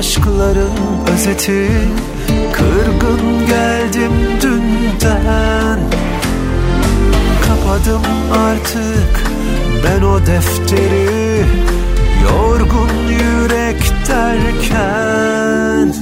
[0.00, 0.72] Aşkların
[1.14, 1.68] özeti.
[2.52, 5.80] Kırgın geldim dünden.
[7.46, 9.24] Kapadım artık
[9.84, 11.44] ben o defteri.
[12.22, 15.94] Yorgun yürek derken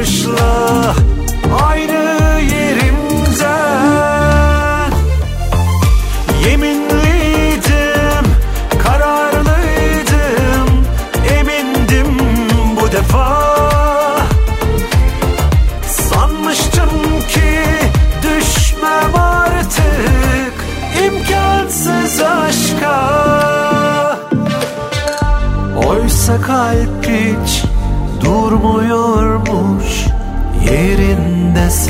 [0.00, 0.99] пришла.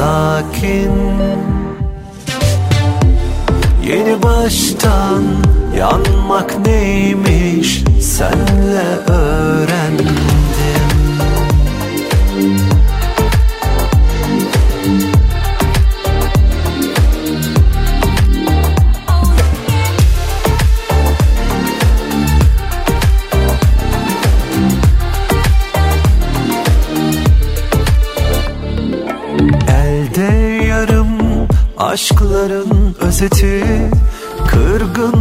[0.00, 0.92] Sakin.
[3.84, 5.22] Yeni baştan
[5.78, 7.84] yanmak neymiş?
[8.00, 10.19] Senle öğrendim
[32.40, 33.64] aşkların özeti
[34.48, 35.19] Kırgın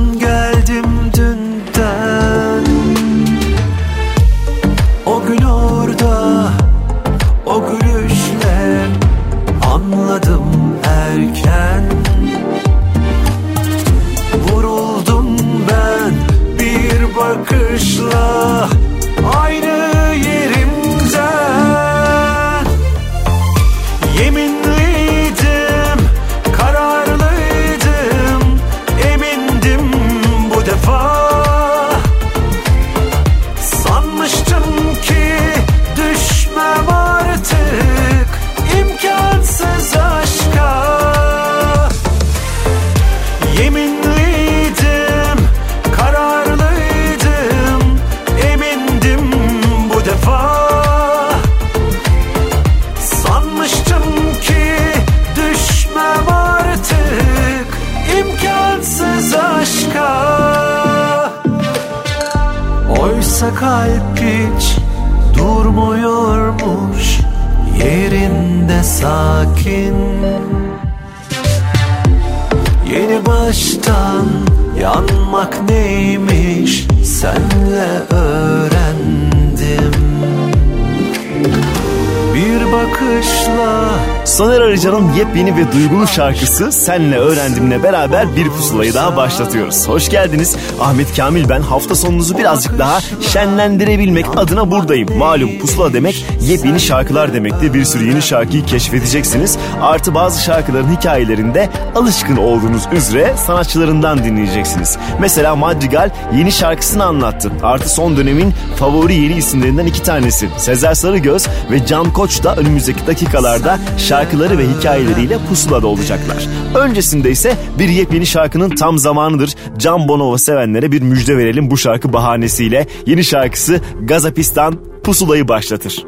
[84.89, 89.87] Soner Arıcan'ın yepyeni ve duygulu şarkısı Senle Öğrendim'le beraber bir pusulayı daha başlatıyoruz.
[89.87, 90.55] Hoş geldiniz.
[90.79, 91.61] Ahmet Kamil ben.
[91.61, 95.17] Hafta sonunuzu birazcık daha şenlendirebilmek adına buradayım.
[95.17, 97.73] Malum pusula demek yepyeni şarkılar demekti.
[97.73, 99.57] Bir sürü yeni şarkıyı keşfedeceksiniz.
[99.81, 104.97] Artı bazı şarkıların hikayelerinde alışkın olduğunuz üzere sanatçılarından dinleyeceksiniz.
[105.19, 107.51] Mesela Madrigal yeni şarkısını anlattı.
[107.63, 110.49] Artı son dönemin favori yeni isimlerinden iki tanesi.
[110.57, 116.47] Sezer Sarıgöz ve Can Koç da önümüzdeki dakikalarda şarkıları ve hikayeleriyle pusulada olacaklar.
[116.75, 119.55] Öncesinde ise bir yepyeni şarkının tam zamanıdır.
[119.77, 122.87] Can Bonomo sevenlere bir müjde verelim bu şarkı bahanesiyle.
[123.05, 126.05] Yeni şarkısı Gazapistan pusulayı başlatır.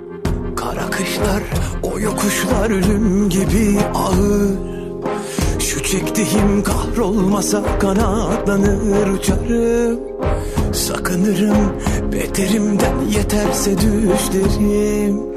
[0.56, 1.44] Kara kışlar,
[1.84, 4.51] o yokuşlar ölüm gibi ağır
[5.60, 10.00] Şu çektiğim kahrolmasa kanatlanır uçarım
[10.74, 11.74] Sakınırım
[12.13, 15.31] beterimden yeterse düşlerim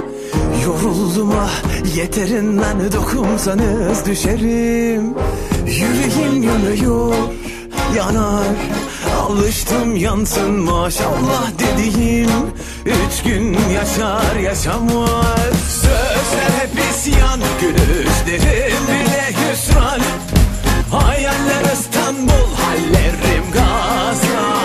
[0.64, 1.62] Yoruldum ah
[1.96, 5.14] yeterinden dokunsanız düşerim.
[5.66, 7.14] Yüreğim yanıyor
[7.96, 8.46] yanar.
[9.20, 12.30] Alıştım yansın maşallah dediğim.
[12.86, 15.54] Üç gün yaşar yaşamaz.
[15.68, 20.00] Sözler hep isyan Gülüşlerim bile hüsran.
[20.90, 24.63] Hayaller İstanbul Hallerim Gazan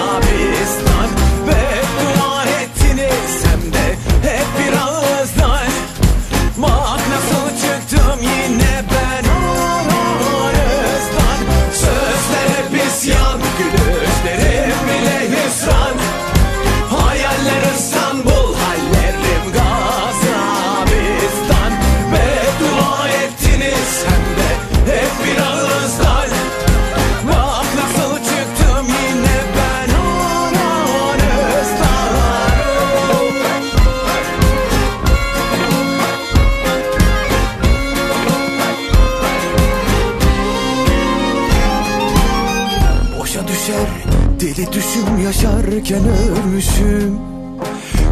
[44.73, 47.19] düşüm yaşarken ölmüşüm.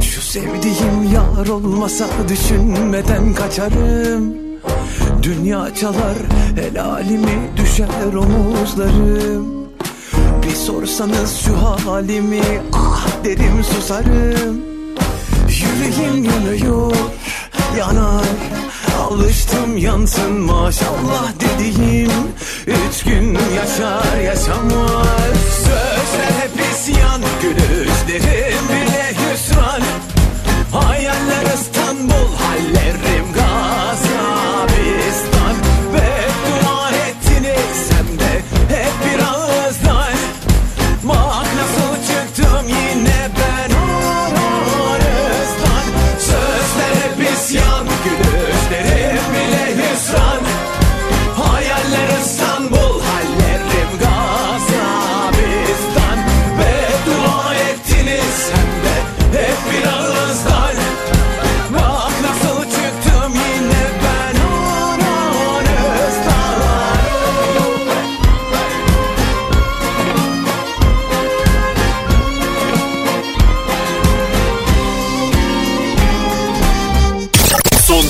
[0.01, 4.33] Şu sevdiğim yar olmasa düşünmeden kaçarım.
[5.23, 6.17] Dünya çalar
[6.55, 9.67] helalimi düşer omuzlarım.
[10.43, 12.41] Bir sorsanız şu halimi
[12.73, 14.61] ah derim susarım.
[15.47, 16.95] Yüreğim yanıyor
[17.77, 18.56] yanar
[18.97, 22.11] Alıştım yansın maşallah dediğim
[22.67, 25.37] Üç gün yaşar yaşamaz.
[25.57, 29.81] Sözler hep isyan Gülüşlerim bile hüsran.
[30.71, 33.33] Hayaller İstanbul Hallerim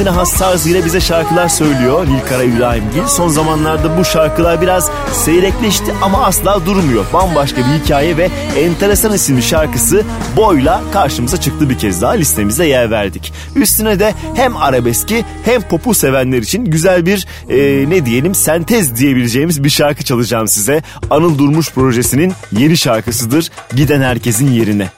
[0.00, 3.06] kendine has tarzıyla bize şarkılar söylüyor Nilkara İbrahimgil.
[3.06, 7.04] Son zamanlarda bu şarkılar biraz seyrekleşti ama asla durmuyor.
[7.12, 10.04] Bambaşka bir hikaye ve enteresan isimli şarkısı
[10.36, 13.32] Boy'la karşımıza çıktı bir kez daha listemize yer verdik.
[13.56, 19.64] Üstüne de hem arabeski hem popu sevenler için güzel bir e, ne diyelim sentez diyebileceğimiz
[19.64, 20.82] bir şarkı çalacağım size.
[21.10, 24.88] Anıl Durmuş projesinin yeni şarkısıdır Giden Herkesin Yerine.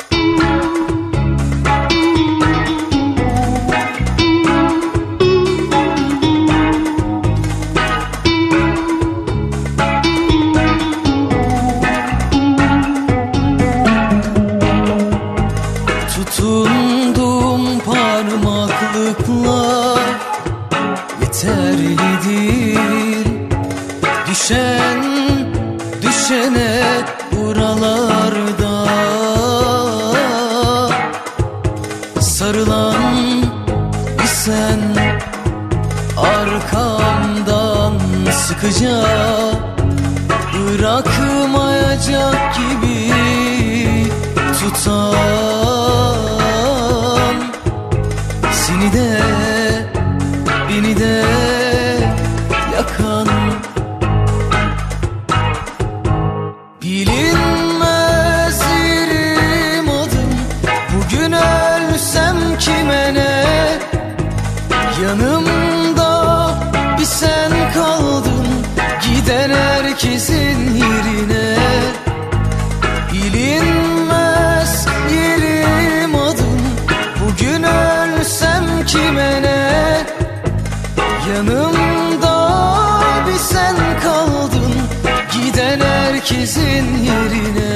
[86.23, 87.72] Herkesin yerine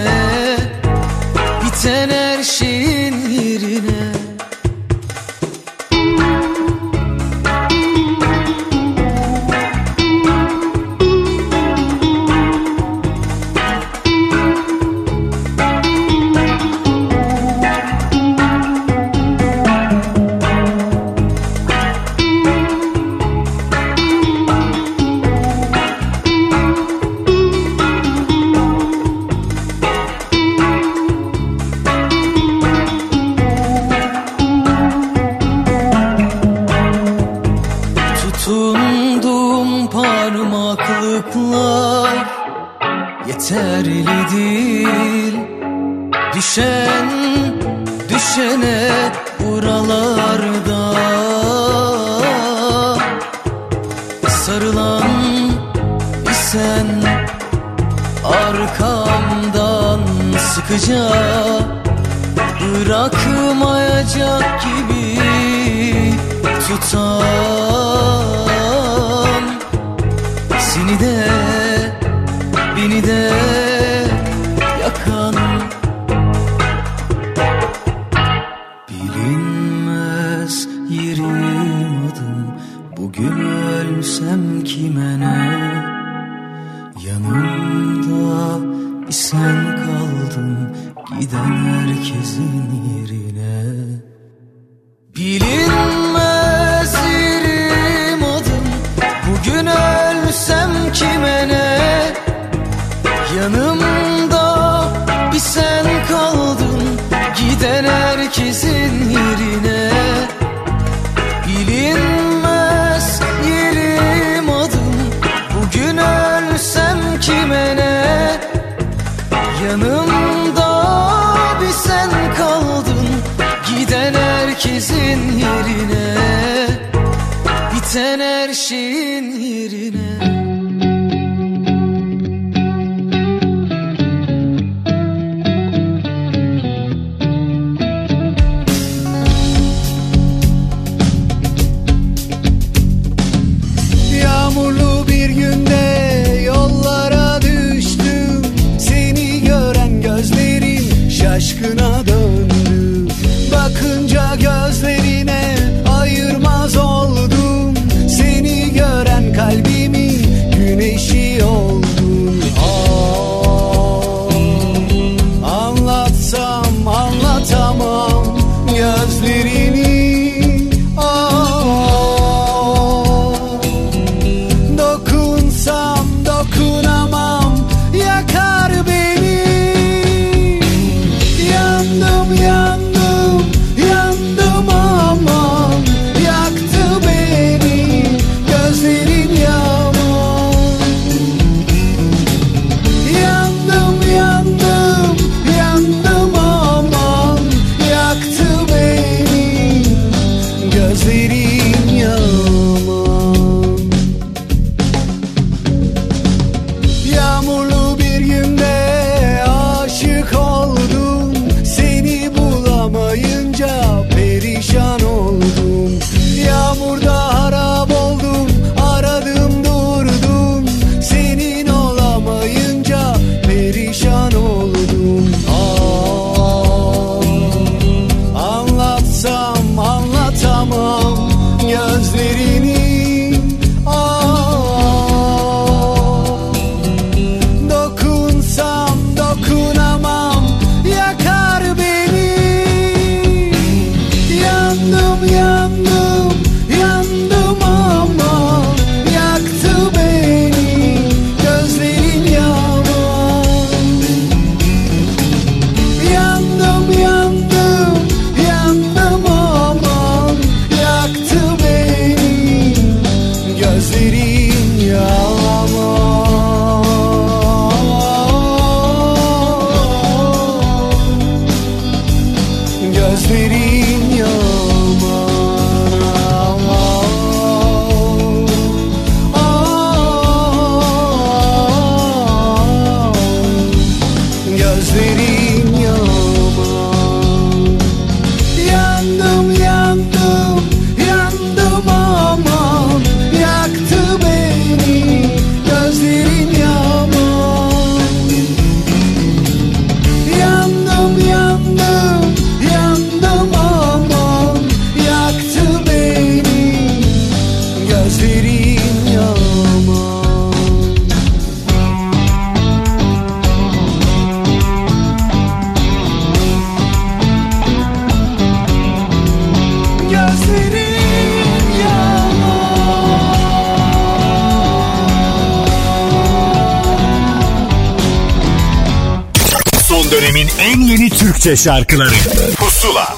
[331.56, 332.14] Türkçe şarkıları
[332.56, 333.16] Pusula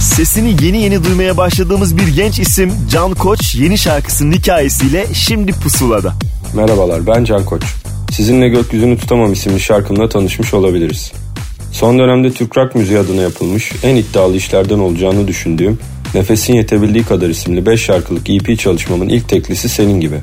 [0.00, 6.14] Sesini yeni yeni duymaya başladığımız bir genç isim Can Koç yeni şarkısının hikayesiyle şimdi pusulada.
[6.54, 7.62] Merhabalar ben Can Koç.
[8.12, 11.12] Sizinle Gökyüzünü Tutamam isimli şarkımla tanışmış olabiliriz.
[11.72, 15.78] Son dönemde Türk rock müziği adına yapılmış en iddialı işlerden olacağını düşündüğüm
[16.14, 20.18] Nefesin Yetebildiği Kadar isimli 5 şarkılık EP çalışmamın ilk teklisi senin gibi.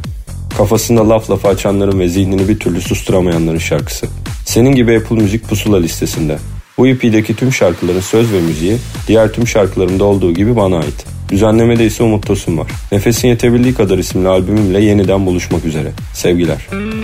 [0.58, 4.08] Kafasında laf lafa açanların ve zihnini bir türlü susturamayanların şarkısı.
[4.50, 6.38] Senin gibi Apple Müzik pusula listesinde.
[6.78, 11.06] Bu EP'deki tüm şarkıların söz ve müziği diğer tüm şarkılarımda olduğu gibi bana ait.
[11.32, 12.68] Düzenlemede ise Umut Tosun var.
[12.92, 15.92] Nefesin Yetebildiği Kadar isimli albümümle yeniden buluşmak üzere.
[16.14, 16.68] Sevgiler.
[16.72, 17.04] Dilimin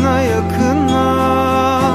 [0.00, 1.92] yakına yakına.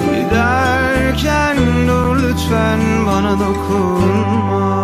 [0.00, 1.56] Giderken
[1.88, 4.80] dur lütfen bana dokunma.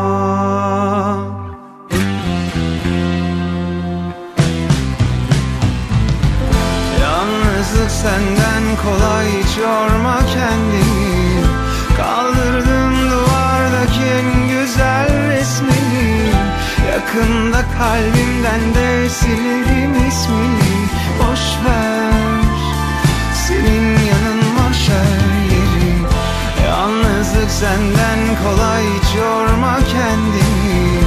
[7.03, 11.47] Yalnızlık senden kolay hiç yorma kendini.
[11.97, 16.31] Kaldırdım duvardaki en güzel resmini.
[16.93, 20.87] Yakında kalbimden de sildim ismini.
[21.19, 22.36] Boş ver.
[27.61, 31.01] Senden kolay hiç yorma kendini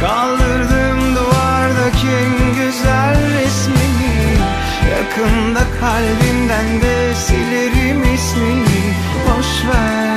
[0.00, 4.38] Kaldırdım duvardaki en güzel resmini
[4.90, 8.94] Yakında kalbimden de silerim ismini
[9.26, 10.11] Boşver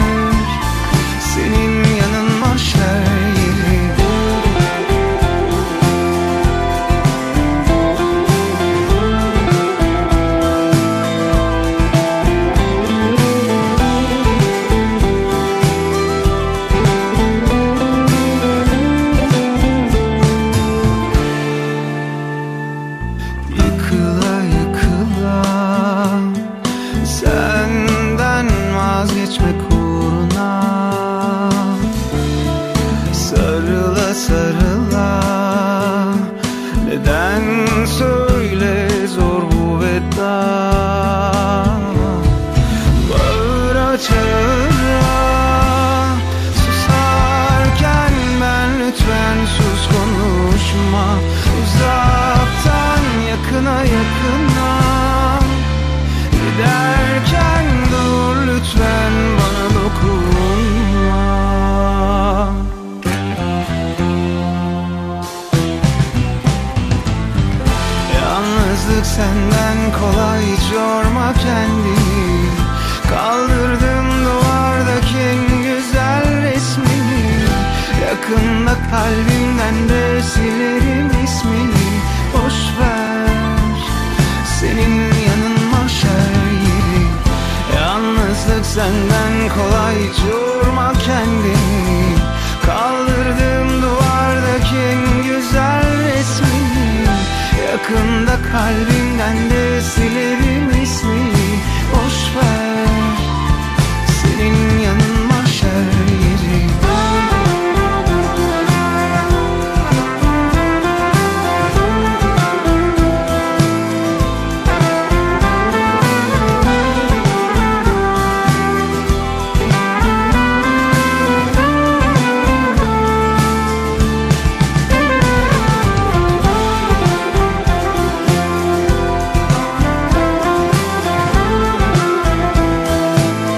[98.55, 100.34] kalbimden de silin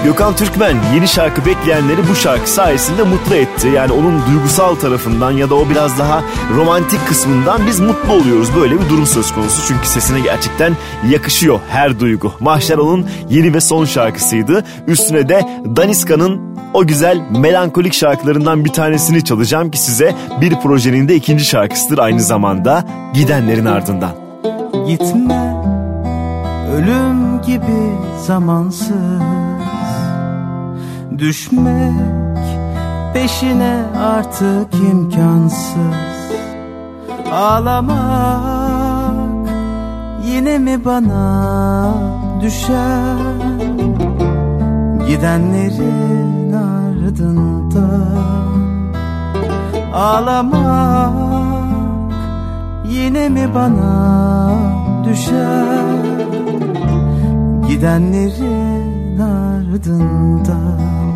[0.08, 3.68] Gökhan Türkmen yeni şarkı bekleyenleri bu şarkı sayesinde mutlu etti.
[3.68, 6.22] Yani onun duygusal tarafından ya da o biraz daha
[6.56, 8.48] romantik kısmından biz mutlu oluyoruz.
[8.56, 10.76] Böyle bir durum söz konusu çünkü sesine gerçekten
[11.10, 12.32] yakışıyor her duygu.
[12.40, 14.64] Mahşer onun yeni ve son şarkısıydı.
[14.86, 16.40] Üstüne de Daniska'nın
[16.74, 22.22] o güzel melankolik şarkılarından bir tanesini çalacağım ki size bir projenin de ikinci şarkısıdır aynı
[22.22, 24.12] zamanda Gidenlerin Ardından.
[24.86, 25.62] Gitme
[26.74, 27.92] ölüm gibi
[28.26, 29.47] zamansız
[31.18, 31.92] Düşmek
[33.14, 35.76] peşine artık imkansız.
[37.32, 39.14] Ağlamak
[40.26, 41.94] yine mi bana
[42.42, 43.16] düşer?
[45.06, 48.18] Gidenlerin ardından
[49.94, 51.12] Ağlamak
[52.88, 54.50] yine mi bana
[55.04, 55.98] düşer?
[57.68, 61.07] Gidenlerin ardından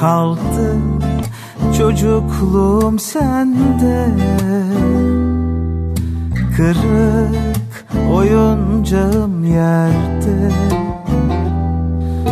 [0.00, 0.76] Kaldı.
[1.78, 4.06] Çocukluğum sende.
[6.56, 10.50] Kırık oyuncağım yerde.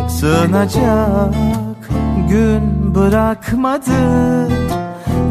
[0.09, 1.35] Sığınacak
[2.29, 4.49] gün bırakmadı.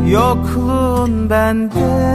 [0.07, 2.13] Yokluğun bende.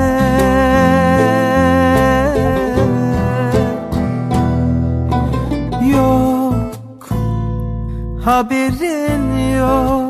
[5.91, 7.09] Yok.
[8.25, 10.08] Haberin yok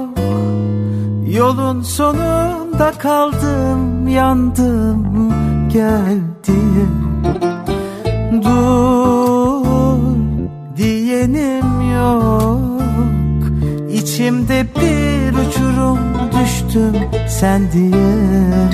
[1.37, 5.33] Yolun sonunda kaldım yandım
[5.73, 6.87] gel diye
[8.43, 10.07] Dur
[10.77, 13.43] diyenim yok.
[13.93, 15.99] İçimde bir uçurum
[16.41, 16.97] düştüm
[17.29, 18.69] sen diye.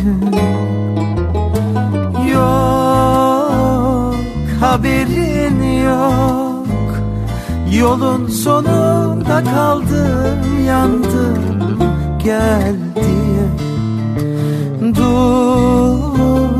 [2.33, 4.14] Yok
[4.61, 6.67] haberin yok.
[7.79, 11.63] Yolun sonunda kaldım yandım
[12.24, 12.74] gel
[14.94, 16.58] Dur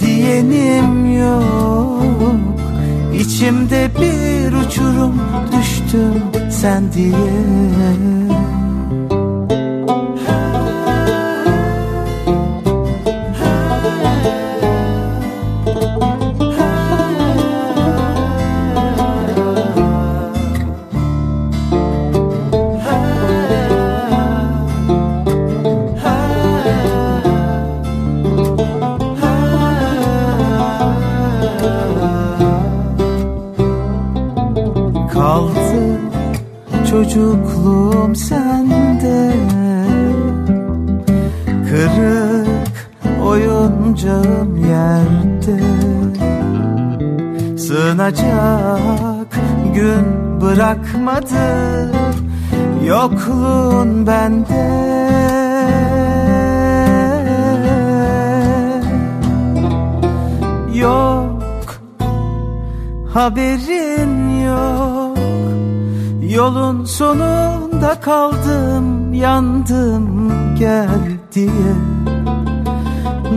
[0.00, 2.60] diyenim yok.
[3.14, 5.20] İçimde bir uçurum
[5.52, 8.31] düştüm sen diye
[37.14, 39.32] çocukluğum sende.
[41.68, 42.90] Kırık
[43.24, 45.60] oyuncağım yerde.
[47.58, 49.40] Sığınacak
[49.74, 51.92] gün bırakmadı.
[52.86, 54.82] Yokluğun bende.
[60.74, 61.42] Yok
[63.14, 65.01] haberin yok
[66.34, 70.88] Yolun sonunda kaldım yandım gel
[71.34, 71.74] diye.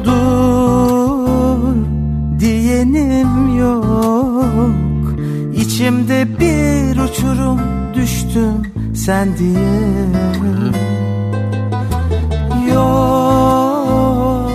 [0.03, 1.75] Dur
[2.39, 5.19] diyenim yok.
[5.55, 7.59] İçimde bir uçurum
[7.93, 10.05] düştüm sen diye.
[12.73, 14.51] Yok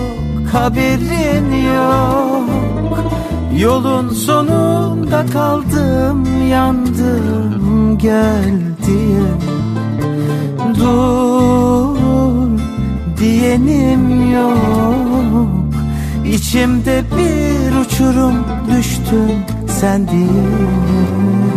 [0.53, 2.49] haberin yok.
[3.59, 7.60] Yolun sonunda kaldım yandım
[8.01, 9.31] gel diye
[10.79, 12.59] Dur
[13.19, 15.47] diyenim yok.
[16.25, 18.35] İçimde bir uçurum
[18.71, 19.31] düştüm
[19.67, 21.50] sen diye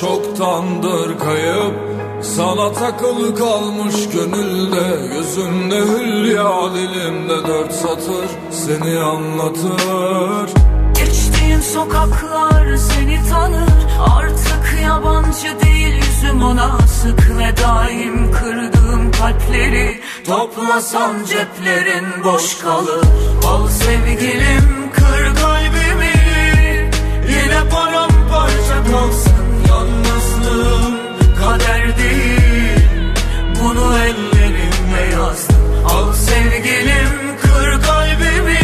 [0.00, 1.74] çoktandır kayıp
[2.22, 10.50] Sana takılı kalmış gönülde Gözümde hülya dilimde dört satır Seni anlatır.
[10.94, 16.78] Geçtiğim sokaklar seni tanır Artık yabancı değil yüzüm ona.
[16.78, 23.04] Sık Ve daim kırdığım kalpleri Toplasan ceplerin boş kalır.
[23.46, 26.12] Al sevgilim kır kalbimi
[27.28, 29.35] Yine paramparça kalsın
[33.76, 38.58] bunu ellerimle yazdım Al sevgilim kır kalbimi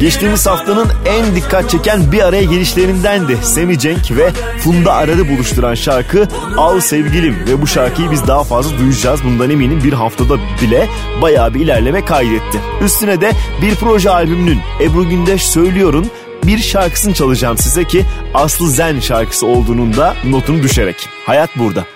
[0.00, 3.36] Geçtiğimiz haftanın en dikkat çeken bir araya gelişlerindendi.
[3.42, 8.78] Semi Cenk ve Funda Arar'ı buluşturan şarkı Al Sevgilim ve bu şarkıyı biz daha fazla
[8.78, 9.24] duyacağız.
[9.24, 10.88] Bundan eminim bir haftada bile
[11.22, 12.60] bayağı bir ilerleme kaydetti.
[12.84, 16.10] Üstüne de bir proje albümünün Ebru Gündeş Söylüyor'un
[16.46, 21.08] bir şarkısını çalacağım size ki Aslı Zen şarkısı olduğunun da notunu düşerek.
[21.26, 21.93] Hayat burada.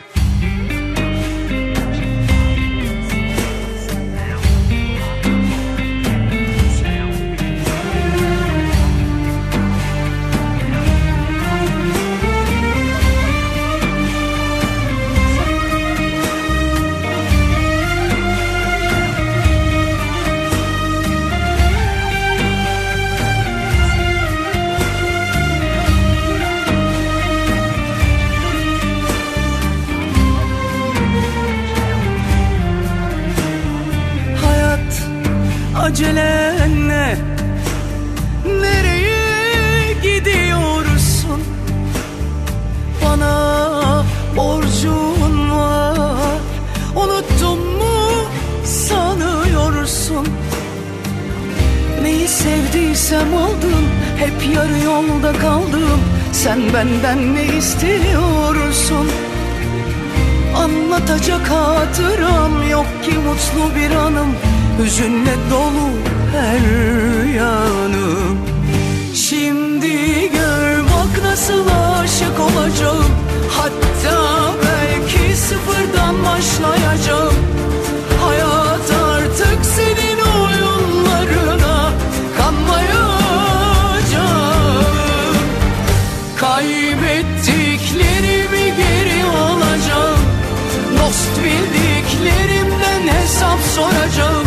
[93.79, 94.38] Soracağım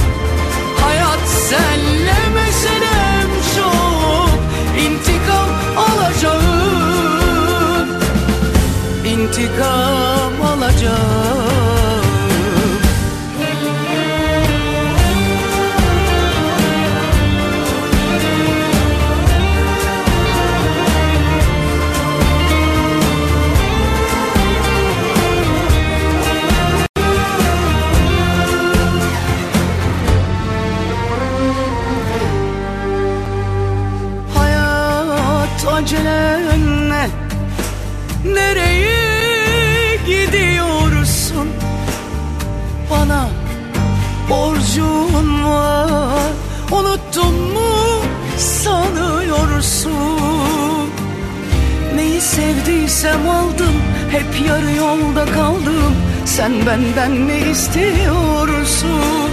[53.02, 53.82] sevdiysem aldım
[54.12, 55.96] Hep yarı yolda kaldım.
[56.26, 59.30] Sen benden ne istiyorsun?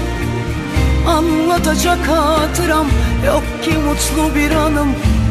[1.09, 2.87] Anlatacak hatıram
[3.27, 4.89] yok ki mutlu bir anım.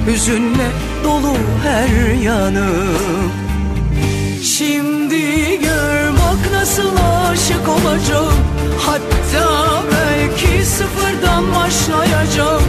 [0.08, 0.68] Hüzünle
[1.04, 1.34] dolu
[1.64, 3.32] her yanım.
[4.44, 6.92] Şimdi gör bak nasıl
[7.30, 8.34] aşık olacağım.
[8.86, 12.64] Hatta belki sıfırdan başlayacağım.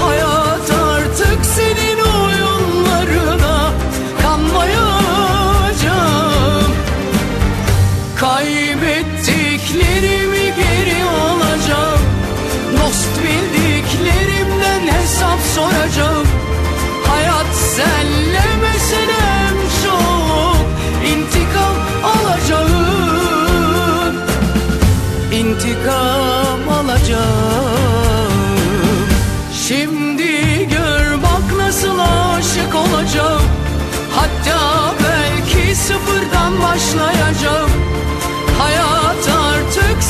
[0.00, 1.77] Hayat artık senin
[8.38, 12.00] Kaybettiklerimi geri alacağım.
[12.72, 16.26] Dost bildiklerimden hesap soracağım.
[17.06, 20.56] Hayat senle meselem çok.
[21.10, 24.14] İntikam alacağım.
[25.32, 28.28] İntikam alacağım.
[29.68, 30.32] Şimdi
[30.68, 33.42] gör bak nasıl aşık olacağım.
[34.16, 37.70] Hatta belki sıfırdan başlayacağım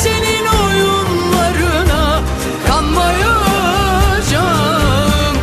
[0.02, 2.20] senin oyunlarına
[2.68, 5.36] kanmayacağım.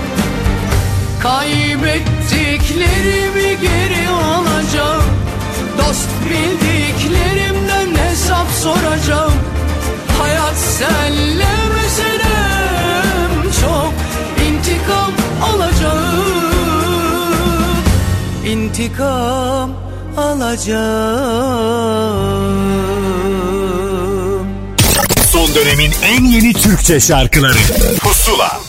[1.24, 5.04] Kaybettiklerimi geri alacağım.
[5.78, 9.34] Dost bildiklerimden hesap soracağım.
[10.20, 13.32] Hayat senle meselem
[13.62, 13.94] çok
[14.48, 15.12] intikam
[15.44, 16.26] alacağım.
[18.46, 19.70] İntikam
[20.18, 21.96] alacağım
[25.56, 27.58] dönemin en yeni Türkçe şarkıları.
[28.00, 28.60] Pusula.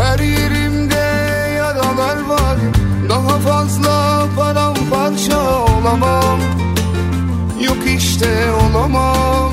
[0.00, 0.94] Her yerimde
[1.56, 2.56] yaralar var.
[3.08, 6.40] Daha fazla paramparça olamam.
[7.60, 9.52] Yok işte olamam.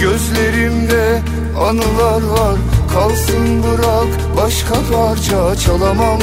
[0.00, 1.22] Gözlerimde
[1.60, 2.56] anılar var.
[2.92, 6.20] Kalsın bırak başka parça çalamam.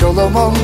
[0.00, 0.54] Çalamam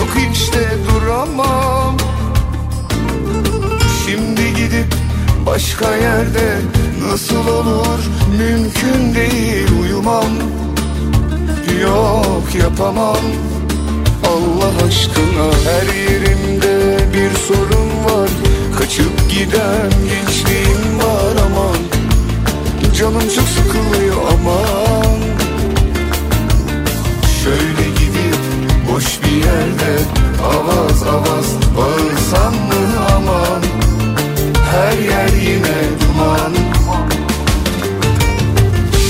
[0.00, 1.96] Yok işte duramam.
[4.06, 4.94] Şimdi gidip
[5.46, 6.60] başka yerde
[7.08, 8.00] Nasıl olur?
[8.38, 10.30] Mümkün değil uyumam.
[11.82, 13.16] Yok yapamam.
[14.26, 18.30] Allah aşkına her yerimde bir sorun var.
[18.78, 21.76] Kaçıp giden gençliğim var aman.
[22.98, 25.18] Canım çok sıkılıyor aman.
[27.44, 27.89] Şöyle
[29.00, 29.98] boş bir yerde
[30.44, 31.46] Avaz avaz
[31.76, 33.62] bağırsam mı aman?
[34.70, 36.52] Her yer yine duman.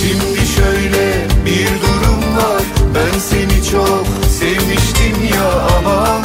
[0.01, 2.62] Şimdi şöyle bir durum var.
[2.95, 4.07] Ben seni çok
[4.38, 6.22] sevmiştim ya aman.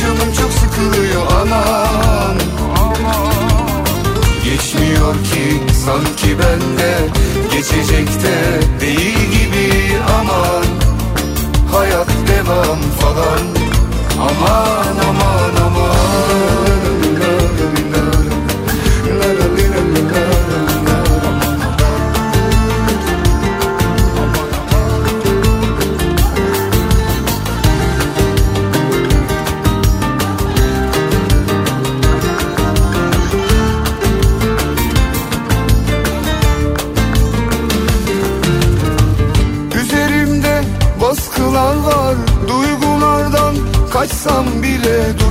[0.00, 2.36] Canım çok sıkılıyor aman.
[4.44, 6.98] Geçmiyor ki sanki bende
[7.52, 9.72] Geçecek de değil gibi
[10.20, 10.64] aman.
[11.72, 12.07] Hayat
[12.38, 13.44] devam falan.
[14.18, 16.67] Aman aman aman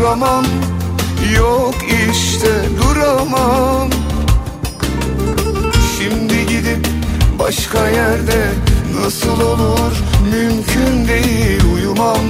[0.07, 0.45] duramam.
[1.37, 1.75] Yok
[2.11, 2.51] işte
[2.81, 3.89] duramam.
[5.97, 6.87] Şimdi gidip
[7.39, 8.53] başka yerde
[9.03, 9.91] Nasıl olur?
[10.31, 12.25] Mümkün değil uyumam.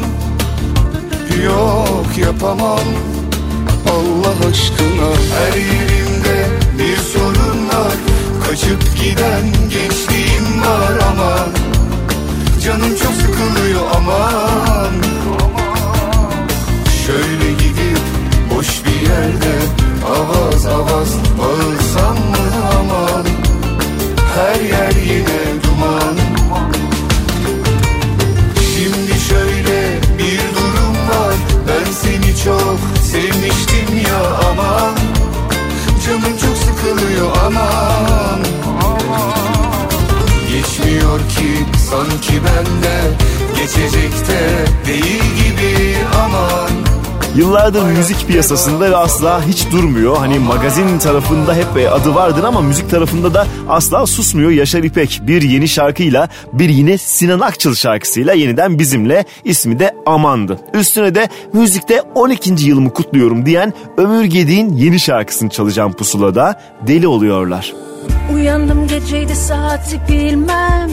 [1.46, 2.88] Yok yapamam.
[3.90, 5.10] Allah aşkına.
[5.40, 6.46] Her yerimde
[6.78, 7.94] bir sorun var.
[8.48, 11.50] Kaçıp giden gençliğim var aman.
[12.64, 14.94] Canım çok sıkılıyor aman.
[17.08, 17.67] Şöyle bir
[19.18, 19.56] yerde
[20.06, 21.10] Avaz avaz
[21.40, 22.48] bağırsam mı
[22.80, 23.26] aman?
[24.36, 26.18] Her yer yine duman.
[28.74, 31.36] Şimdi şöyle bir durum var.
[31.68, 34.96] Ben seni çok sevmiştim ya aman.
[36.06, 38.40] Canım çok sıkılıyor aman.
[40.52, 46.87] Geçmiyor ki sanki bende Geçecek de değil gibi aman
[47.38, 50.18] Yıllardır müzik piyasasında ve asla hiç durmuyor.
[50.18, 54.52] Hani magazin tarafında hep e, adı vardır ama müzik tarafında da asla susmuyor.
[54.52, 60.60] Yaşar İpek bir yeni şarkıyla bir yine Sinan Akçıl şarkısıyla yeniden bizimle ismi de Aman'dı.
[60.74, 62.70] Üstüne de müzikte 12.
[62.70, 67.74] yılımı kutluyorum diyen Ömür Gedik'in yeni şarkısını çalacağım pusulada Deli Oluyorlar.
[68.34, 70.90] Uyandım geceydi saati bilmem.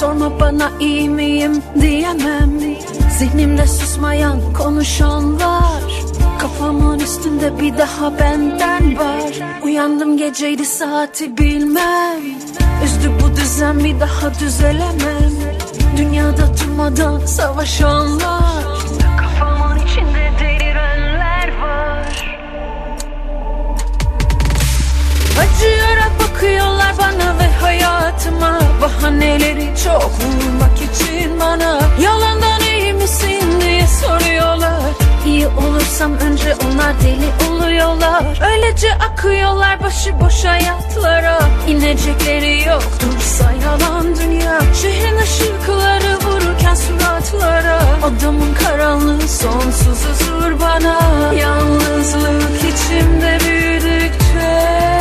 [0.00, 2.50] Sorma bana iyi miyim diyemem.
[3.18, 5.82] Zihnimde susmayan konuşanlar.
[6.38, 9.32] Kafamın üstünde bir daha benden var.
[9.62, 12.20] Uyandım geceydi saati bilmem.
[12.84, 15.32] Üzdü bu düzen bir daha düzelemem.
[15.96, 18.64] Dünyada durmadan savaşanlar.
[19.20, 22.38] Kafamın içinde delirenler var.
[25.40, 26.07] Acıyarak
[26.38, 31.80] bakıyorlar bana ve hayatıma Bahaneleri çok vurmak için bana.
[32.02, 34.82] Yalandan iyi misin diye soruyorlar.
[35.26, 38.40] İyi olursam önce onlar deli oluyorlar.
[38.52, 44.60] Öylece akıyorlar başıboş hayatlara İnecekleri yok dursa yalan dünya.
[44.82, 47.80] Şehrin ışıkları vururken suratlara.
[47.98, 50.98] Odamın karanlığı sonsuz huzur bana.
[51.34, 54.97] Yalnızlık içimde büyüdükçe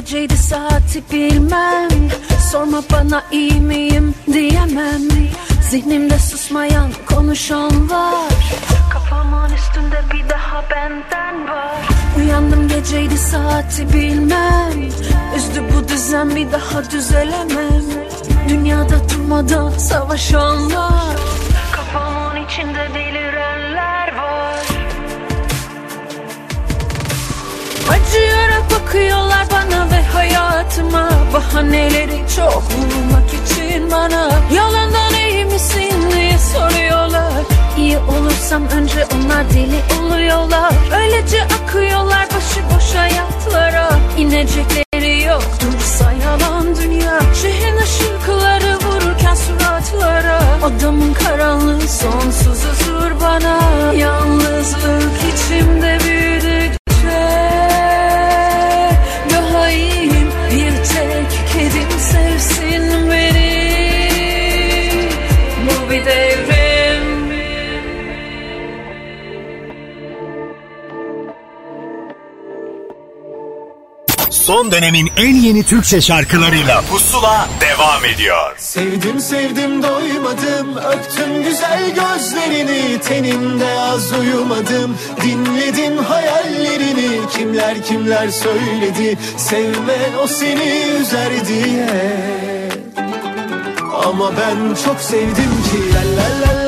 [0.00, 1.88] geceydi saati bilmem.
[2.50, 5.02] Sorma bana iyi miyim diyemem.
[5.70, 8.32] Zihnimde susmayan konuşan var.
[8.90, 11.88] Kafamın üstünde bir daha benden var.
[12.18, 14.88] Uyandım geceydi saati bilmem.
[15.36, 17.84] Üzdü bu düzen bir daha düzelemem.
[18.48, 21.16] Dünyada durmadan savaşanlar
[21.72, 24.66] Kafamın içinde delirenler var.
[27.90, 34.30] Acıyarak bakıyorlar bana ve hayatıma Bahaneleri çok vurmak için bana.
[34.54, 37.32] Yalandan iyi misin diye soruyorlar.
[37.78, 40.72] İyi olursam önce onlar deli oluyorlar.
[41.00, 47.20] Öylece akıyorlar başıboş hayatlara İnecekleri yok dursa yalan dünya.
[47.42, 50.40] Şehrin ışıkları vururken suratlara.
[50.62, 53.58] Odamın karanlığı sonsuz huzur bana.
[53.92, 55.97] Yalnızlık içimde
[74.48, 78.56] Son dönemin en yeni Türkçe şarkılarıyla Pusula devam ediyor.
[78.58, 80.76] Sevdim sevdim doymadım.
[80.76, 83.00] Öptüm güzel gözlerini.
[83.00, 84.96] Teninde az uyumadım.
[85.22, 87.28] Dinledim hayallerini.
[87.36, 89.18] Kimler kimler söyledi?
[89.36, 91.88] Sevme o seni üzer diye.
[94.06, 96.67] Ama ben çok sevdim ki la la la la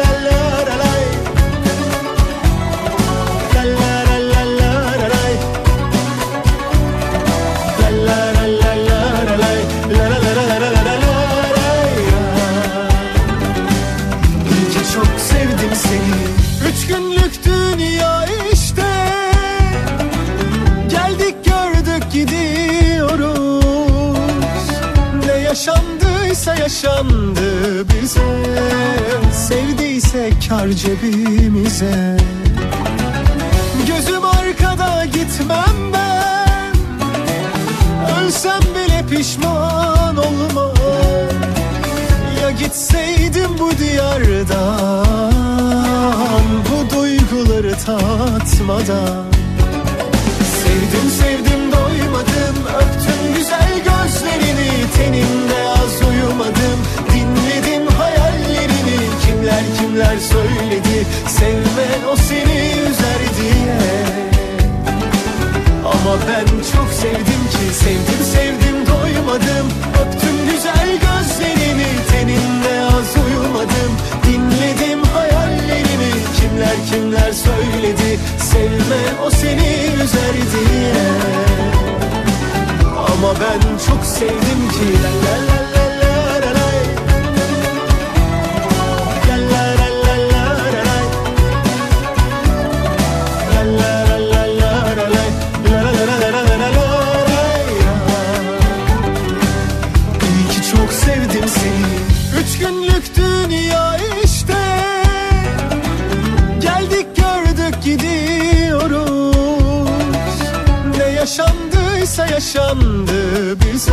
[30.31, 32.16] Sevdiyse kar cebimize.
[33.87, 36.74] Gözüm arkada gitmem ben.
[38.16, 40.74] Ölsem bile pişman olmam.
[42.43, 45.07] Ya gitseydim bu diyardan
[46.70, 49.24] Bu duyguları tatmadan.
[50.62, 52.57] Sevdim sevdim doymadım.
[52.76, 56.81] Öptüm güzel gözlerini Teninde az uyumadım.
[57.14, 57.89] Dinledim
[59.51, 61.07] Kimler kimler söyledi.
[61.28, 63.78] Sevme o seni üzer diye.
[65.84, 69.66] Ama ben çok sevdim ki Sevdim sevdim doymadım.
[70.01, 73.92] Öptüm güzel gözlerini Teninde az uyumadım.
[74.26, 78.18] Dinledim hayallerini Kimler kimler söyledi.
[78.38, 81.05] Sevme o seni üzer diye.
[82.96, 85.89] Ama ben çok sevdim ki la la la la
[111.31, 113.12] yaşandıysa yaşandı
[113.61, 113.93] bize.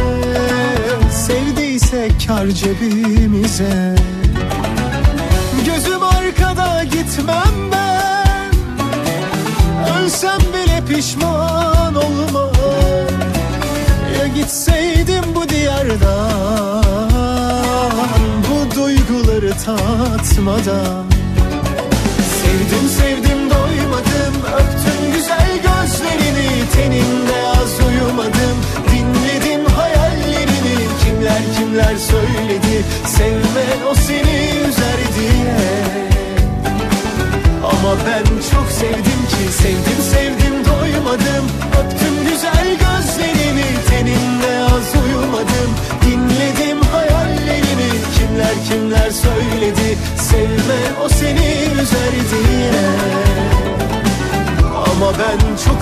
[1.11, 3.95] Sevdiyse kar cebimize.
[5.65, 8.51] Gözüm arkada gitmem ben.
[9.97, 12.51] Ölsem bile pişman olmam.
[14.19, 16.83] Ya gitseydim bu diyardan
[18.49, 21.05] Bu duyguları tatmadan.
[22.41, 24.35] Sevdim sevdim doymadım.
[24.57, 27.26] Öptüm güzel gözlerini Teninde
[31.77, 32.83] kimler söyledi?
[33.05, 35.57] Sevme o seni üzer diye.
[37.63, 41.45] Ama ben çok sevdim ki Sevdim sevdim doymadım.
[41.79, 45.71] Öptüm güzel gözlerini Tenimle az uyumadım.
[46.05, 49.97] Dinledim hayallerini Kimler kimler söyledi?
[50.17, 52.71] Sevme o seni üzer diye.
[54.75, 55.76] Ama ben çok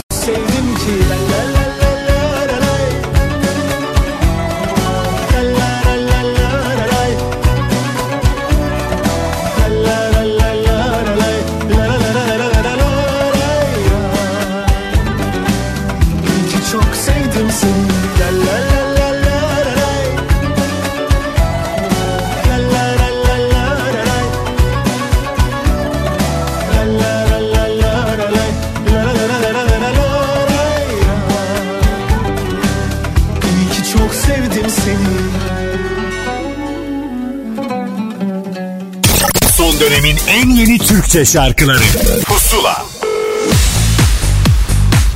[41.16, 41.84] Türkçe şarkıları
[42.26, 42.86] Pusula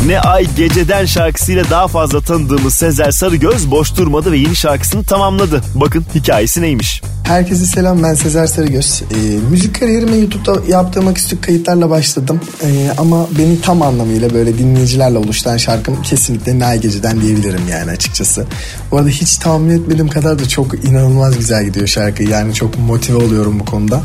[0.06, 5.62] Ne Ay Geceden şarkısıyla daha fazla tanıdığımız Sezer Sarıgöz boş durmadı ve yeni şarkısını tamamladı.
[5.76, 7.02] Bakın hikayesi neymiş?
[7.24, 9.02] Herkese selam ben Sezer Sarıgöz.
[9.12, 9.16] Ee,
[9.50, 12.42] müzik kariyerime YouTube'da yaptığım aküstik kayıtlarla başladım.
[12.64, 18.46] Ee, ama beni tam anlamıyla böyle dinleyicilerle oluşturan şarkım kesinlikle Nay Gece'den diyebilirim yani açıkçası.
[18.92, 22.24] Bu arada hiç tahmin etmediğim kadar da çok inanılmaz güzel gidiyor şarkı.
[22.24, 24.02] Yani çok motive oluyorum bu konuda.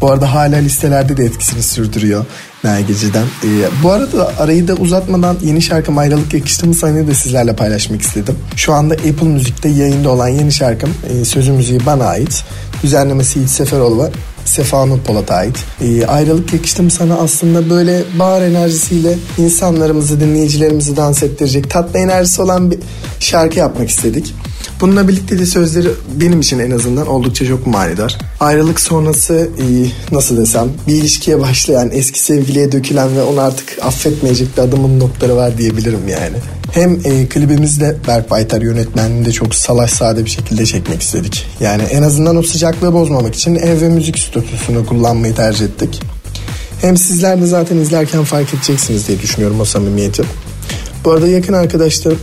[0.00, 2.24] Bu arada hala listelerde de etkisini sürdürüyor
[2.64, 3.24] Nay Gece'den.
[3.44, 3.48] Ee,
[3.82, 6.74] bu arada arayı da uzatmadan yeni şarkım Ayrılık Yakıştı mı
[7.08, 8.38] da sizlerle paylaşmak istedim.
[8.56, 12.44] Şu anda Apple Müzik'te yayında olan yeni şarkım e, sözü müziği bana ait.
[12.82, 14.10] Düzenlemesi Yiğit Seferoğlu ve
[14.44, 15.64] Sefa Nur Polat'a ait.
[15.80, 22.70] E, ayrılık yakıştım sana aslında böyle bağır enerjisiyle insanlarımızı, dinleyicilerimizi dans ettirecek tatlı enerjisi olan
[22.70, 22.78] bir
[23.20, 24.34] şarkı yapmak istedik.
[24.80, 25.88] Bununla birlikte de sözleri
[26.20, 28.18] benim için en azından oldukça çok manidar.
[28.40, 29.64] Ayrılık sonrası e,
[30.14, 35.36] nasıl desem bir ilişkiye başlayan, eski sevgiliye dökülen ve onu artık affetmeyecek bir adamın notları
[35.36, 36.36] var diyebilirim yani.
[36.72, 41.46] Hem e, klibimizi de Berk Baytar yönetmenliğinde çok salaş sade bir şekilde çekmek istedik.
[41.60, 46.00] Yani en azından o sıcaklığı bozmamak için ev ve müzik stüdyosunu kullanmayı tercih ettik.
[46.80, 50.22] Hem sizler de zaten izlerken fark edeceksiniz diye düşünüyorum o samimiyeti.
[51.04, 52.18] Bu arada yakın arkadaşlarım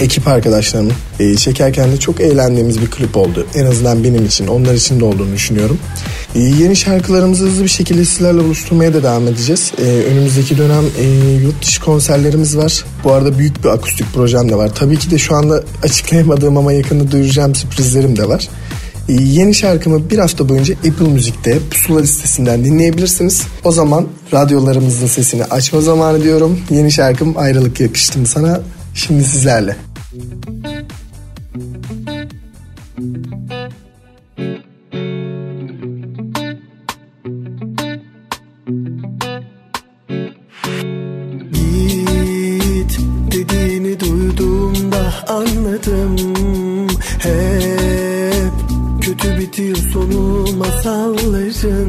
[0.00, 3.46] ekip arkadaşlarımın e, çekerken de çok eğlendiğimiz bir klip oldu.
[3.54, 5.78] En azından benim için, onlar için de olduğunu düşünüyorum.
[6.34, 9.72] E, yeni şarkılarımızı hızlı bir şekilde sizlerle buluşturmaya da devam edeceğiz.
[9.78, 11.04] E, önümüzdeki dönem e,
[11.42, 12.84] yurt dışı konserlerimiz var.
[13.04, 14.70] Bu arada büyük bir akustik projem de var.
[14.74, 18.48] Tabii ki de şu anda açıklayamadığım ama yakında duyuracağım sürprizlerim de var.
[19.08, 23.42] E, yeni şarkımı bir hafta boyunca Apple Müzik'te pusula listesinden dinleyebilirsiniz.
[23.64, 26.60] O zaman radyolarımızın sesini açma zamanı diyorum.
[26.70, 28.60] Yeni şarkım Ayrılık Yakıştım Sana
[28.98, 29.76] şimdi sizlerle.
[41.52, 42.98] Git
[43.32, 46.16] dediğini duyduğumda anladım
[47.18, 48.52] Hep
[49.00, 51.88] kötü bitiyor sonu masalların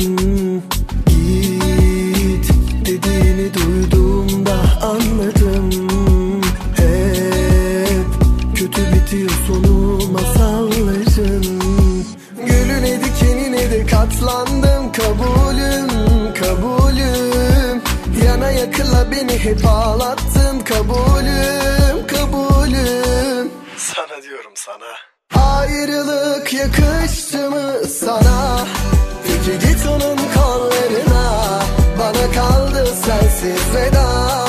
[19.50, 23.52] hep ağlattın kabulüm kabulüm.
[23.78, 24.92] Sana diyorum sana.
[25.46, 28.66] Ayrılık yakıştı mı sana?
[29.28, 31.60] Peki git onun kollarına.
[32.00, 34.49] Bana kaldı sensiz vedan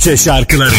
[0.00, 0.70] Türkçe şarkıları.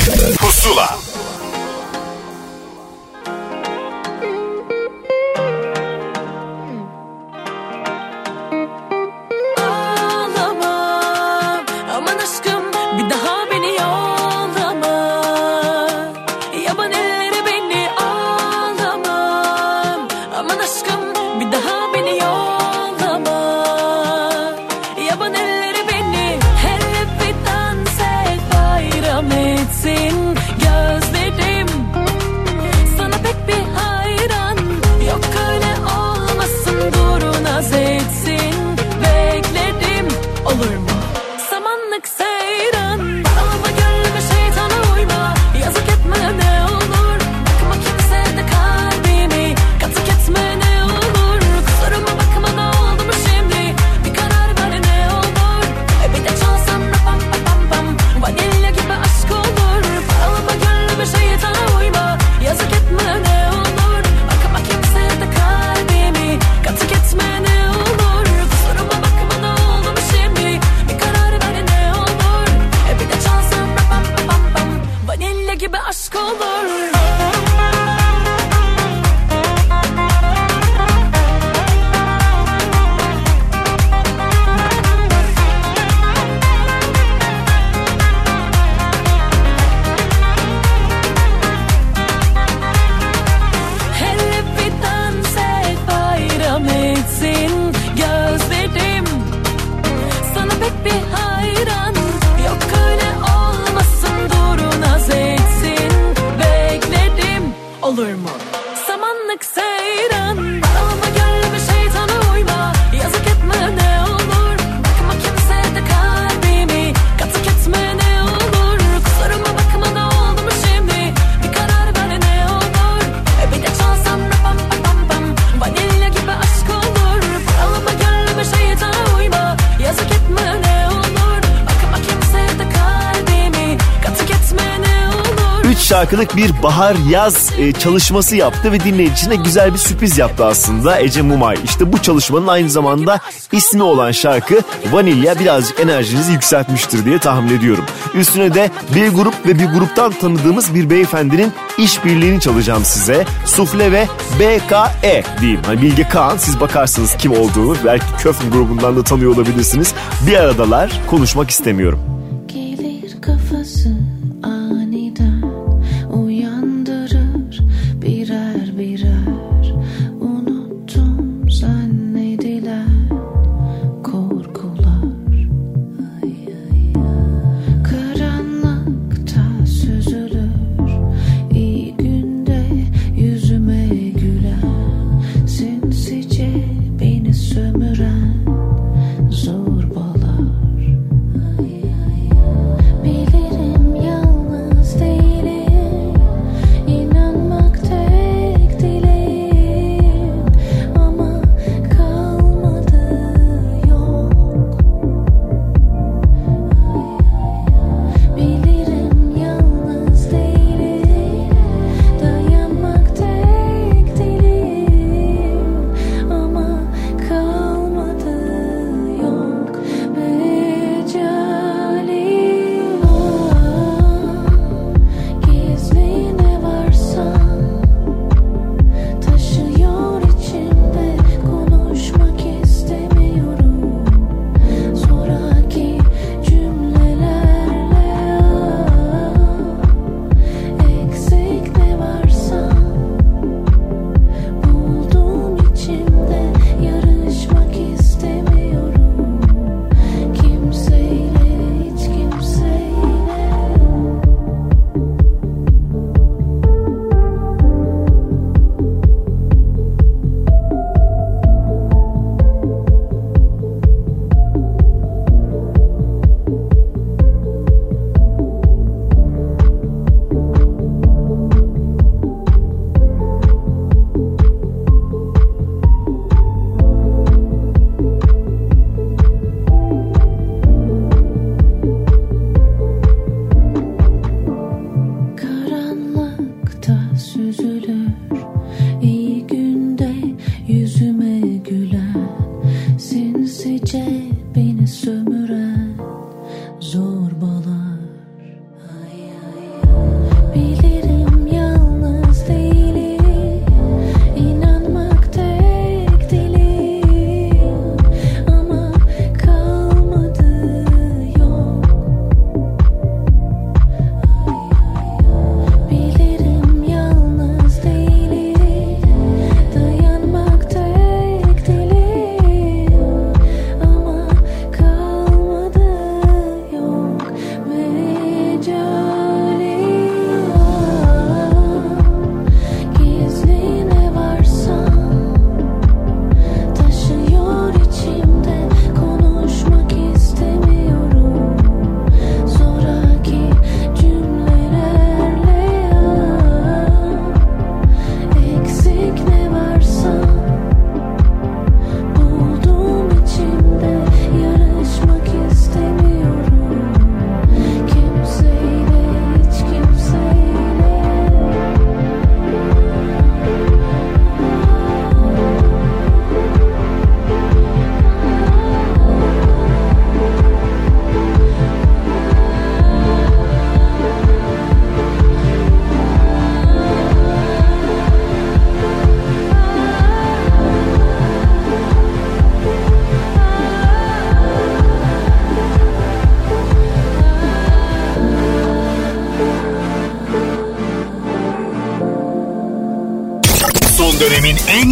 [136.11, 141.21] şarkılık bir bahar yaz e, çalışması yaptı ve dinleyicisine güzel bir sürpriz yaptı aslında Ece
[141.21, 141.57] Mumay.
[141.63, 143.19] İşte bu çalışmanın aynı zamanda
[143.51, 144.59] ismi olan şarkı
[144.91, 147.83] Vanilya birazcık enerjinizi yükseltmiştir diye tahmin ediyorum.
[148.13, 153.25] Üstüne de bir grup ve bir gruptan tanıdığımız bir beyefendinin işbirliğini çalacağım size.
[153.45, 154.07] Sufle ve
[154.39, 155.61] BKE diyeyim.
[155.65, 159.93] Hani Bilge Kağan siz bakarsınız kim olduğunu belki Köfün grubundan da tanıyor olabilirsiniz.
[160.27, 162.10] Bir aradalar konuşmak istemiyorum.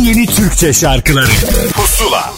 [0.09, 1.31] Yeni Türkçe şarkıları.
[1.73, 2.33] Pusula.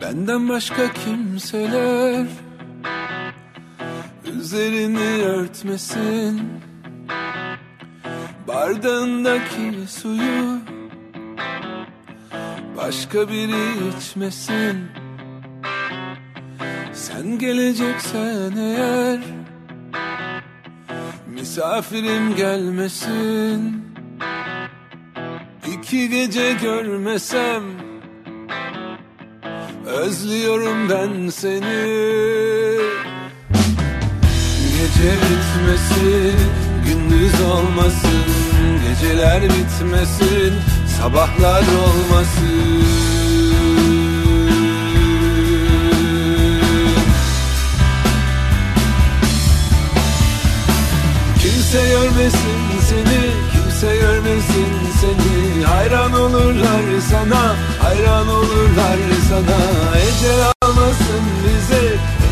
[0.00, 2.26] Benden başka kimseler
[4.24, 6.42] Üzerini örtmesin.
[8.48, 10.58] Bardağındaki suyu
[12.76, 14.88] Başka biri içmesin.
[16.92, 19.43] Sen geleceksen eğer
[21.44, 23.84] Misafirim gelmesin.
[25.72, 27.62] İki gece görmesem
[29.86, 31.84] Özlüyorum ben seni.
[34.70, 36.36] Gece bitmesin
[36.86, 38.24] Gündüz olmasın.
[38.88, 40.54] Geceler bitmesin
[40.98, 43.03] Sabahlar olmasın
[51.74, 53.20] Kimse görmesin seni
[53.52, 54.70] Kimse görmesin
[55.00, 55.64] seni.
[55.64, 58.98] Hayran olurlar sana Hayran olurlar
[59.28, 59.58] sana.
[59.98, 61.84] Ecel almasın bizi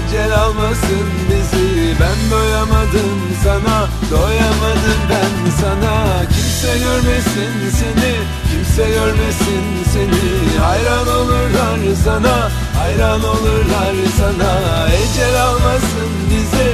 [0.08, 1.94] Ecel almasın bizi.
[2.00, 6.22] Ben doyamadım sana Doyamadım ben sana.
[6.22, 8.14] Kimse görmesin seni
[8.50, 10.58] Kimse görmesin seni.
[10.64, 14.52] Hayran olurlar sana Hayran olurlar sana.
[14.88, 16.70] Ecel almasın bizi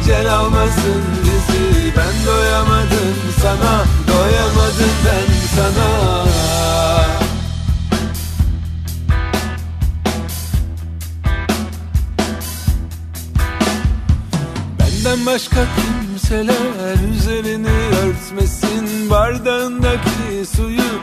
[0.00, 1.31] Ecel almasın bizi
[2.26, 6.26] doyamadım sana Doyamadım ben sana.
[14.78, 17.68] Benden başka kimseler üzerini
[18.04, 21.02] örtmesin Bardağındaki suyu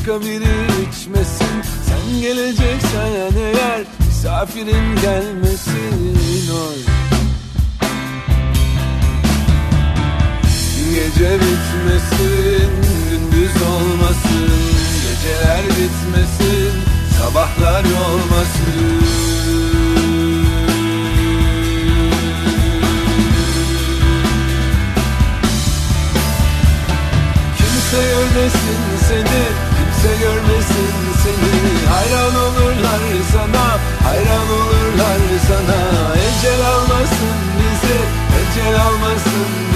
[0.00, 1.62] başka biri içmesin.
[1.86, 6.99] Sen geleceksen eğer misafirin gelmesin oy
[10.90, 12.70] Gece bitmesin,
[13.10, 14.50] gündüz olmasın.
[15.02, 16.72] Geceler bitmesin,
[17.18, 19.04] sabahlar olmasın
[27.56, 29.42] Kimse görmesin seni,
[29.76, 31.88] kimse görmesin seni.
[31.90, 33.00] Hayran olurlar
[33.32, 33.78] sana,
[34.08, 36.14] hayran olurlar sana.
[36.14, 37.98] Ecel almasın bizi,
[38.40, 39.69] ecel almasın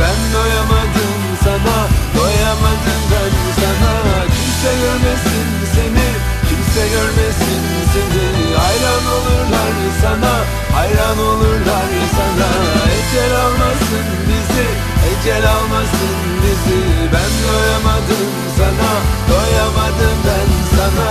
[0.00, 1.76] Ben doyamadım sana,
[2.16, 3.92] doyamadım ben sana.
[4.34, 6.08] Kimse görmesin seni,
[6.48, 8.26] kimse görmesin seni.
[8.56, 9.72] Hayran olurlar
[10.02, 10.34] sana,
[10.76, 12.48] hayran olurlar sana.
[12.96, 14.66] Ecel almasın bizi,
[15.10, 16.80] ecel almasın bizi.
[17.12, 18.90] Ben doyamadım sana,
[19.30, 21.06] doyamadım ben sana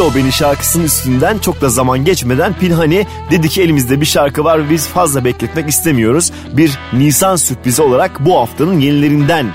[0.00, 4.44] Bilir o beni şarkısının üstünden çok da zaman geçmeden Pinhani dedi ki elimizde bir şarkı
[4.44, 6.32] var biz fazla bekletmek istemiyoruz.
[6.52, 9.46] Bir Nisan sürprizi olarak bu haftanın yenilerinden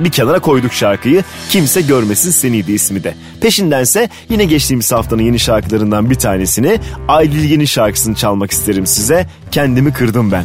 [0.00, 1.24] bir kenara koyduk şarkıyı.
[1.50, 3.14] Kimse görmesin seniydi ismi de.
[3.40, 9.26] Peşindense yine geçtiğimiz haftanın yeni şarkılarından bir tanesini Aydil Yeni şarkısını çalmak isterim size.
[9.50, 10.44] Kendimi kırdım ben.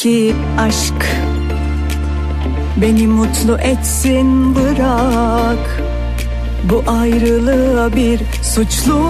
[0.00, 1.16] Ki aşk
[2.76, 5.82] Beni mutlu etsin bırak.
[6.64, 9.00] Bu ayrılığa bir suçlu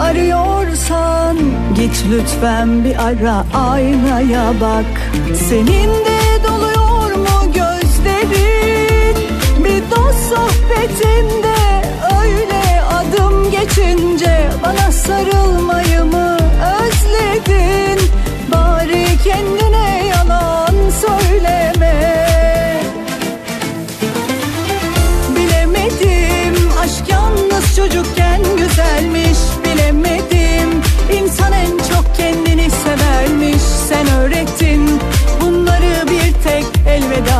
[0.00, 1.36] arıyorsan
[1.74, 5.12] Git lütfen bir ara aynaya bak.
[5.48, 9.16] Senin de doluyor mu gözlerin?
[9.64, 11.56] Bir dost sohbetinde
[12.20, 14.37] öyle adım geçince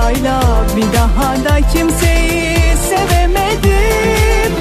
[0.09, 0.41] elvedayla
[0.77, 4.53] Bir daha da kimseyi sevemedim.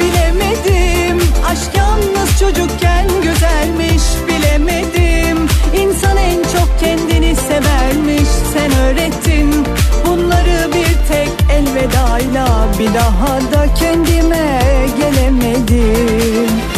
[0.00, 5.48] Bilemedim aşk yalnız çocukken güzelmiş Bilemedim.
[5.76, 9.66] İnsan en çok kendini severmiş Sen öğrettin.
[10.06, 14.60] Bunları bir tek elvedayla Bir daha da kendime
[14.98, 16.77] gelemedim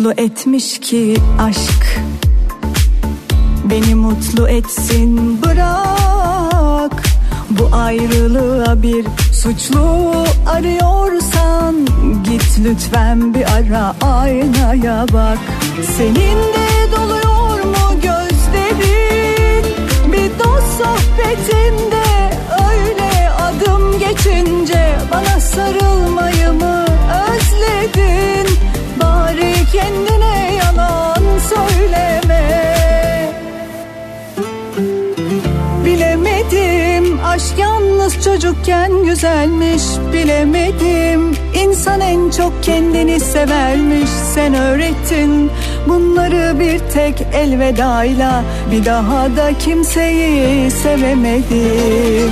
[0.00, 2.00] mutlu etmiş ki aşk
[3.64, 5.42] Beni mutlu etsin.
[5.42, 7.02] Bırak
[7.50, 11.86] Bu ayrılığa bir suçlu arıyorsan
[12.24, 15.38] Git lütfen bir ara aynaya bak.
[15.96, 19.64] Senin de doluyor mu gözlerin?
[20.12, 22.30] Bir dost sohbetinde
[22.70, 26.84] öyle adım geçince Bana sarılmayı mı
[27.28, 28.49] özledin
[29.90, 32.42] kendine yalan söyleme.
[35.84, 39.82] Bilemedim aşk yalnız çocukken güzelmiş.
[40.12, 44.10] Bilemedim insan en çok kendini severmiş.
[44.34, 45.50] Sen öğrettin
[45.88, 48.44] bunları bir tek elvedayla.
[48.70, 52.30] Bir daha da kimseyi sevemedim.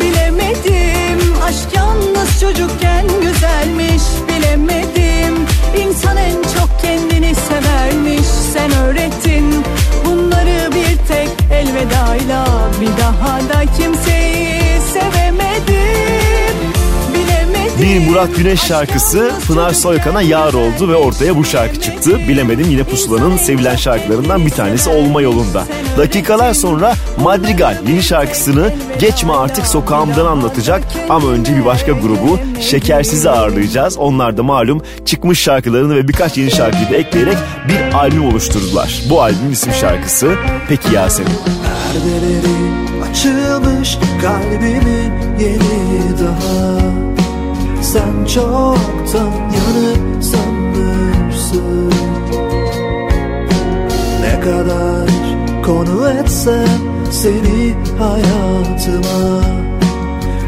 [0.00, 4.02] Bilemedim aşk yalnız çocukken güzelmiş.
[4.28, 5.46] Bilemedim
[5.78, 9.64] insan en çok kendini severmiş Sen öğrettin.
[10.04, 12.46] Bunları bir tek elvedayla
[12.80, 16.72] Bir daha da kimseyi sevemedim
[17.80, 22.18] Bir Murat Güneş şarkısı Pınar Soykan'a yar oldu ve ortaya bu şarkı çıktı.
[22.28, 25.64] Bilemedim yine Pusula'nın sevilen şarkılarından bir tanesi olma yolunda.
[25.98, 33.30] Dakikalar sonra Madrigal yeni şarkısını Geçme Artık Sokağımdan anlatacak ama önce bir başka grubu Şekersiz'i
[33.30, 33.98] ağırlayacağız.
[33.98, 37.36] Onlar da malum çıkmış şarkılarını ve birkaç yeni şarkıyı da ekleyerek
[37.68, 39.02] bir albüm oluşturdular.
[39.10, 40.34] Bu albümün isim şarkısı
[40.68, 41.28] Peki Ya Senin.
[41.28, 42.40] Perdeleri
[43.10, 47.11] açılmış kalbimin yeni daha
[47.82, 51.92] Sen çoktan yanıp sanırsın
[54.20, 55.08] Ne kadar
[55.64, 56.80] konu etsem
[57.10, 59.42] seni hayatıma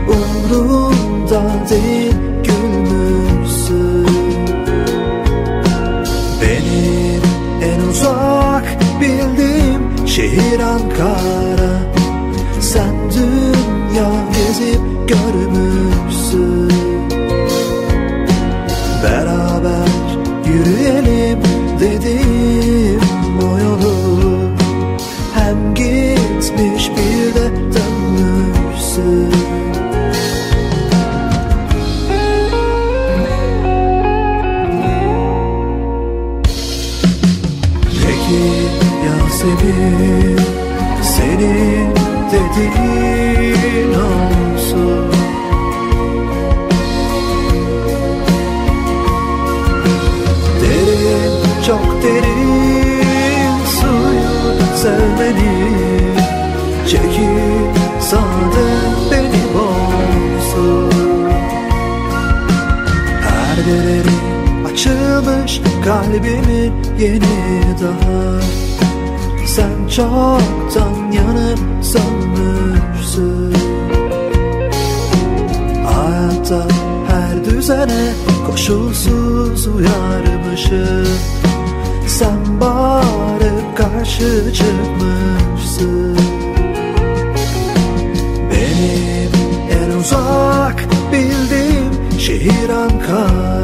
[0.09, 4.06] Umrumda değil gülmüşsün
[6.43, 7.23] benim
[7.62, 8.65] en uzak
[9.01, 11.82] bildiğim şehir Ankara.
[12.61, 15.84] Sen dünya gezip görmüşsün
[20.65, 21.39] yürüyelim
[21.81, 23.01] dedim
[23.43, 24.39] o yolu
[25.35, 29.32] Hem gitmiş bir de dönmüşsün.
[38.07, 38.43] Peki
[39.07, 40.39] ya senin,
[41.03, 41.91] senin
[42.32, 42.84] dediğin
[65.85, 68.40] kalbimin yeni daha.
[69.47, 73.55] Sen çoktan yanıp sönmüşsün
[75.86, 76.66] Hayatta
[77.09, 78.12] her düzene
[78.47, 81.19] koşulsuz uyarmışım.
[82.06, 86.19] Sen bağırıp karşı çıkmışsın.
[88.51, 89.31] Benim
[89.70, 93.64] en uzak bildiğim şehir Ankara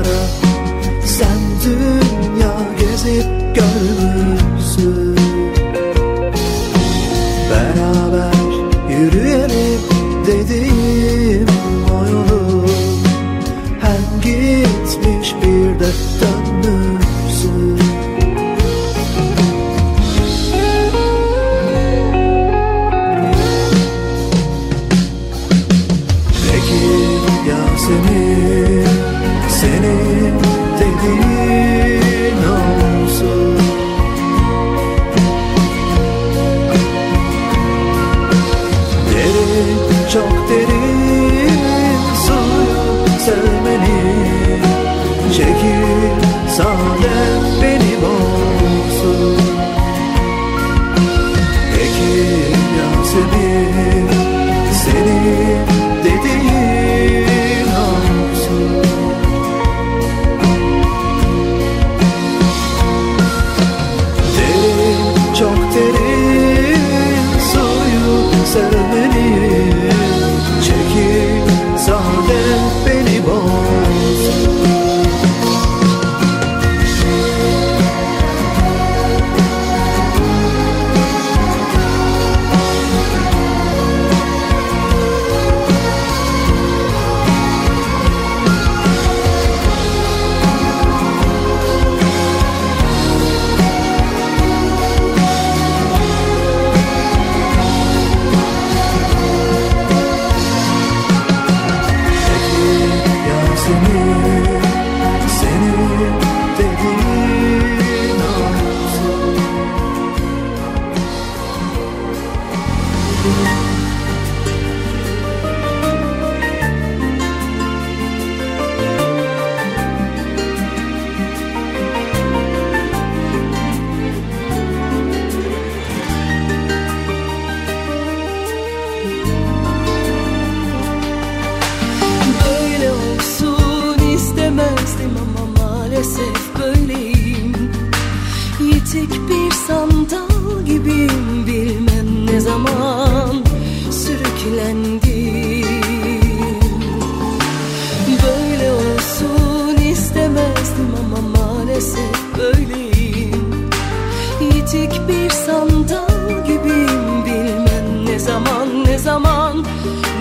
[159.30, 159.64] zaman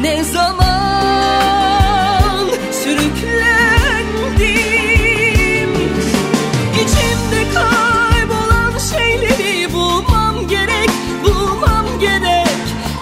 [0.02, 0.90] ne zaman
[2.72, 3.30] sürüklendim?
[6.76, 10.90] İçimde kaybolan şeyleri bulmam gerek
[11.24, 12.48] bulmam gerek.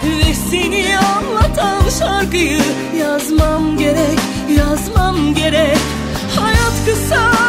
[0.04, 2.62] Ve seni anlatan şarkıyı
[3.00, 4.20] yazmam gerek
[4.58, 5.78] yazmam gerek.
[6.40, 7.47] Hayat kısa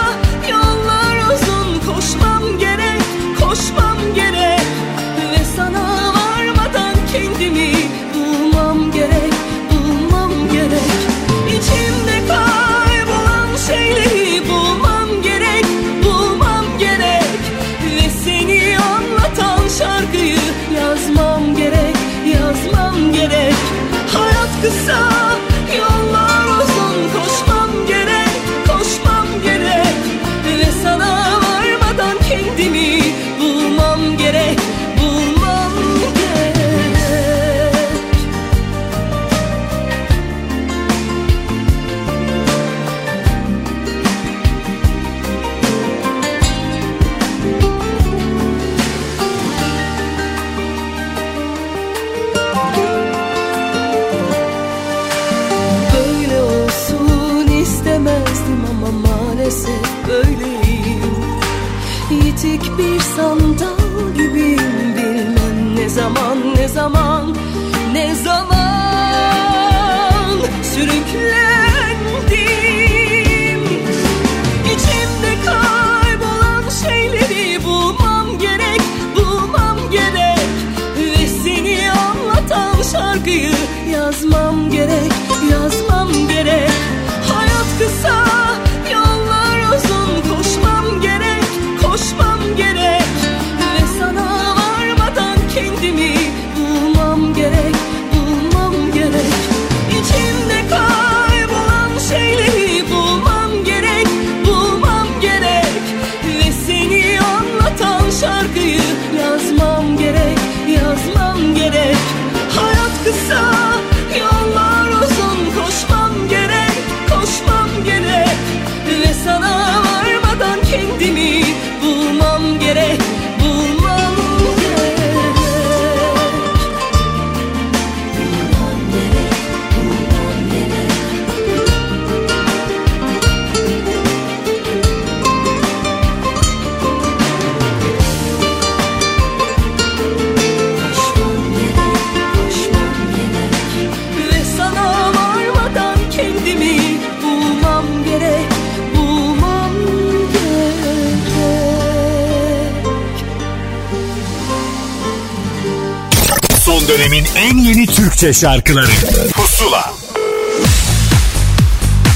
[156.68, 158.86] dönemin en yeni Türkçe şarkıları
[159.32, 159.90] Pusula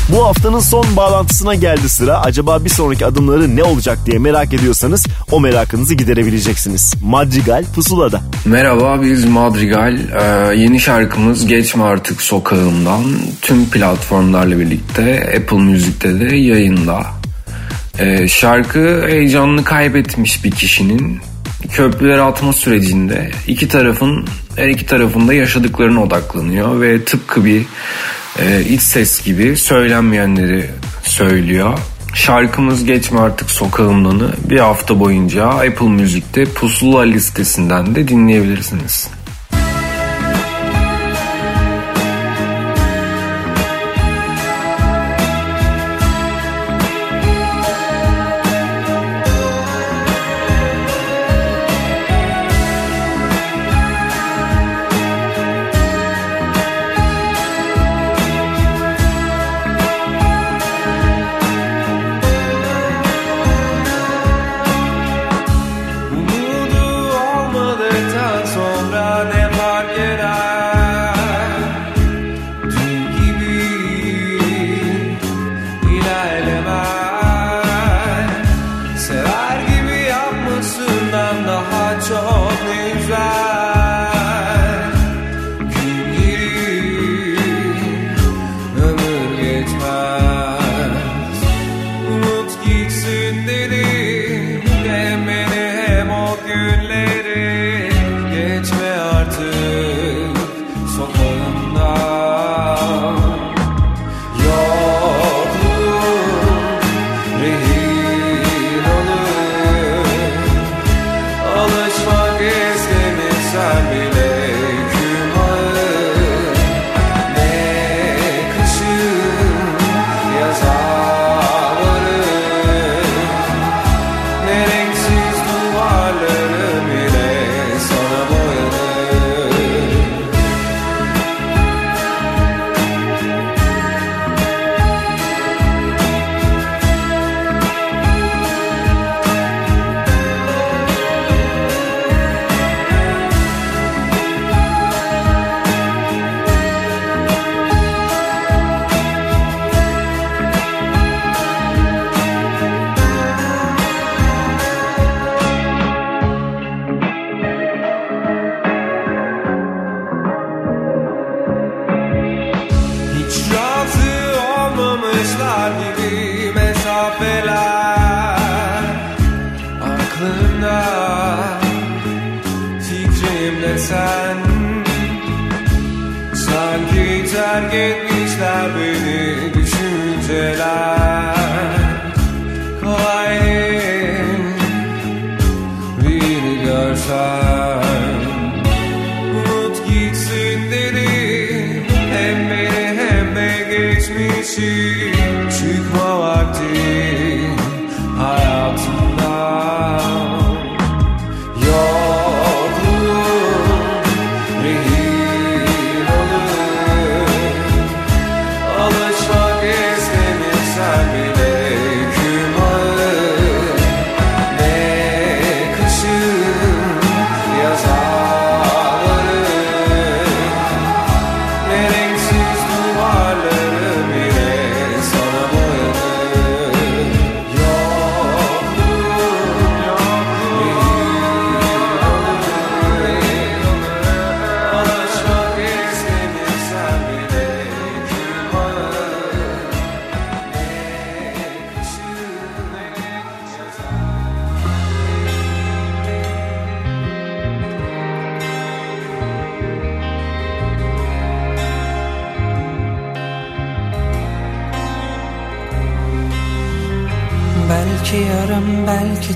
[0.09, 2.20] Bu haftanın son bağlantısına geldi sıra.
[2.20, 6.95] Acaba bir sonraki adımları ne olacak diye merak ediyorsanız o merakınızı giderebileceksiniz.
[7.03, 8.20] Madrigal Pusula'da.
[8.45, 9.99] Merhaba biz Madrigal.
[9.99, 13.05] Ee, yeni şarkımız Geçme Artık Sokağımdan
[13.43, 17.07] tüm platformlarla birlikte Apple Müzik'te de yayında.
[17.99, 21.20] Ee, şarkı heyecanını kaybetmiş bir kişinin
[21.70, 24.27] köprüleri atma sürecinde iki tarafın
[24.57, 27.65] her iki tarafında yaşadıklarına odaklanıyor ve tıpkı bir
[28.39, 30.70] e, iç ses gibi söylenmeyenleri
[31.03, 31.79] söylüyor.
[32.15, 39.09] Şarkımız Geçme Artık Sokağımdan'ı bir hafta boyunca Apple Müzik'te Pusula listesinden de dinleyebilirsiniz.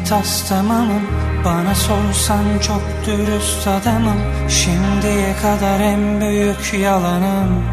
[0.08, 1.02] Tas tamamım.
[1.44, 4.20] Bana sorsan çok dürüst adamım.
[4.48, 7.64] Şimdiye kadar en büyük yalanım.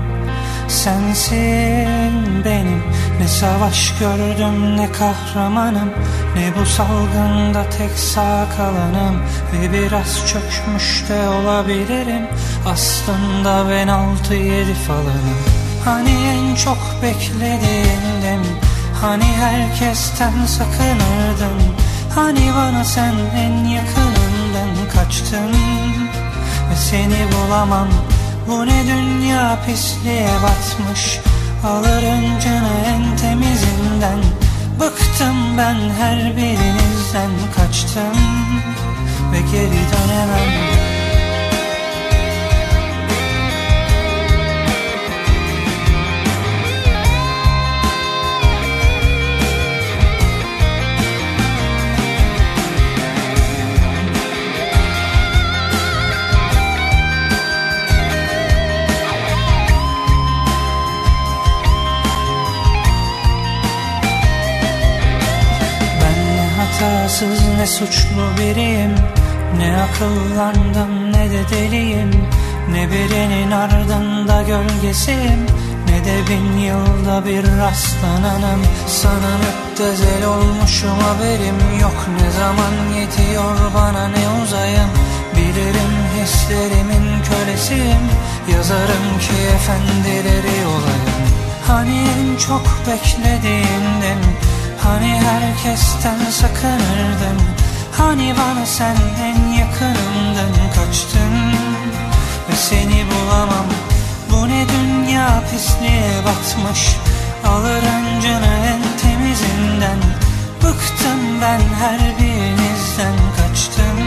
[0.68, 2.84] Sensin benim.
[3.19, 5.89] Ne savaş gördüm ne kahramanım.
[6.35, 9.22] Ne bu salgında tek sağ kalanım.
[9.53, 12.27] Ve biraz çökmüş de olabilirim.
[12.68, 15.38] Aslında ben altı yedi falanım.
[15.85, 18.64] Hani en çok beklediğindim
[19.03, 21.73] Hani herkesten sakınırdın
[22.15, 25.53] Hani bana sen en yakınından kaçtın?
[26.72, 27.88] Ve seni bulamam.
[28.48, 31.19] Bu ne dünya pisliğe batmış.
[31.65, 34.19] Alırım canı en temizinden.
[34.80, 38.18] Bıktım ben her birinizden Kaçtım.
[39.31, 40.82] Ve geri dönemem
[67.64, 68.95] ne suçlu biriyim
[69.57, 72.11] Ne akıllandım ne de deliyim.
[72.72, 75.45] Ne birinin ardında gölgesiyim
[75.88, 78.61] Ne de bin yılda bir rastlananım.
[78.88, 82.07] Sana müptezel olmuşum haberim yok.
[82.22, 84.90] Ne zaman yetiyor bana ne uzayım?
[85.35, 88.03] Bilirim hislerimin kölesiyim.
[88.53, 91.23] Yazarım ki efendileri olayım.
[91.68, 94.19] Hani en çok beklediğindim
[94.84, 97.39] Hani herkesten sakınırdın?
[97.97, 101.53] Hani bana sen en yakınımdın Kaçtın?
[102.49, 103.65] Ve seni bulamam.
[104.31, 106.88] Bu ne dünya pisliğe batmış?
[107.45, 109.99] Alır öncünü en temizinden.
[110.64, 113.97] Bıktım ben her birinizden Kaçtım.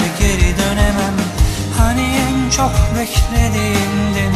[0.00, 1.16] Ve geri dönemem.
[1.78, 4.34] Hani en çok beklediğimdin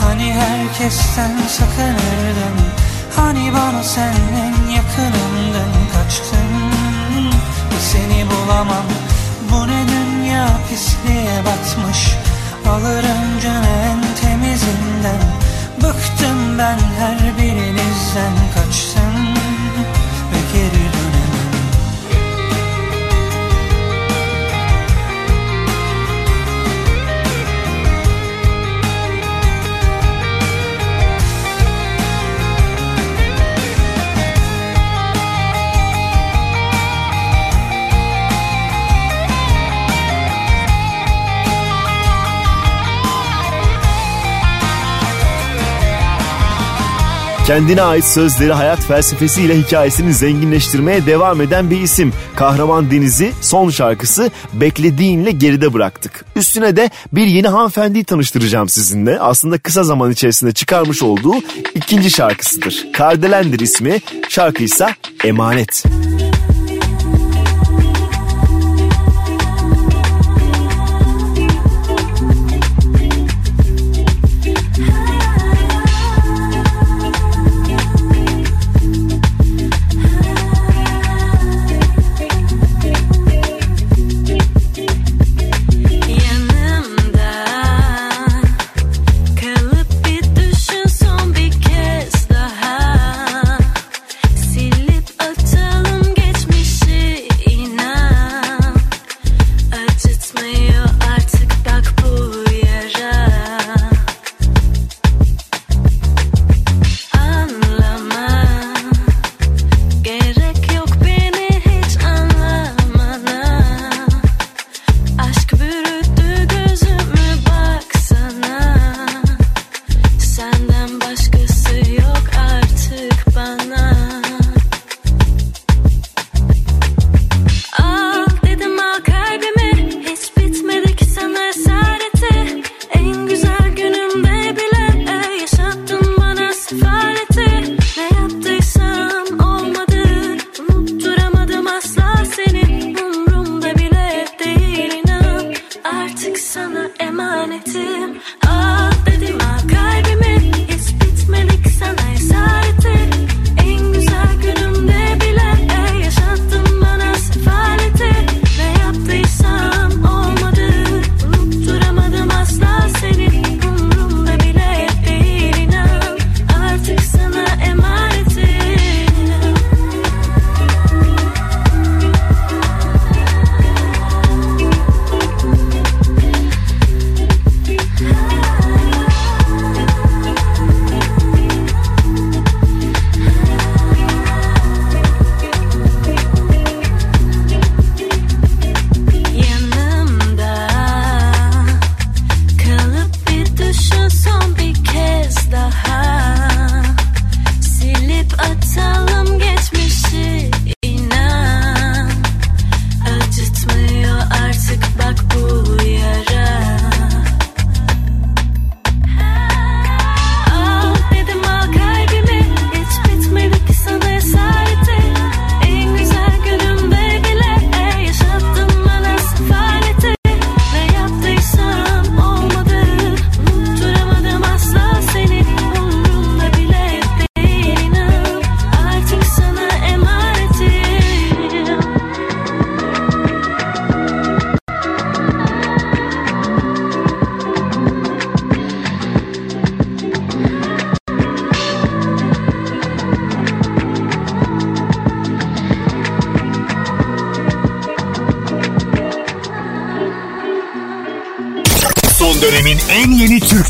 [0.00, 2.85] Hani herkesten sakınırdın
[3.16, 4.14] Hani bana sen
[4.44, 6.72] en yakınımdın Kaçtın?
[7.80, 8.86] Seni bulamam.
[9.50, 12.16] Bu ne dünya pisliğe batmış?
[12.68, 15.22] Alırım canı en temizinden.
[15.76, 19.34] Bıktım ben her birinizden Kaçtım
[20.32, 20.85] ve geri
[47.46, 52.12] Kendine ait sözleri, hayat felsefesiyle hikayesini zenginleştirmeye devam eden bir isim.
[52.36, 56.24] Kahraman Deniz'i son şarkısı Beklediğinle geride bıraktık.
[56.36, 59.20] Üstüne de bir yeni hanımefendiyi tanıştıracağım sizinle.
[59.20, 61.34] Aslında kısa zaman içerisinde çıkarmış olduğu
[61.74, 62.86] ikinci şarkısıdır.
[62.92, 64.90] Kardelendir ismi, şarkıysa
[65.24, 65.84] Emanet.
[65.84, 66.05] Yanımda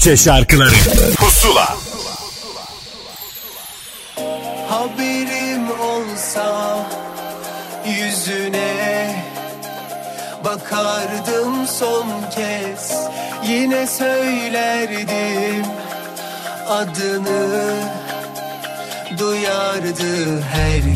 [0.06, 0.74] Türkçe şarkıları.
[1.16, 1.76] Pusula.
[4.68, 6.78] Haberim olsa
[7.86, 9.24] yüzüne
[10.44, 12.92] Bakardım son kez.
[13.48, 15.66] Yine söylerdim
[16.68, 17.74] adını
[19.18, 20.95] Duyardı herkes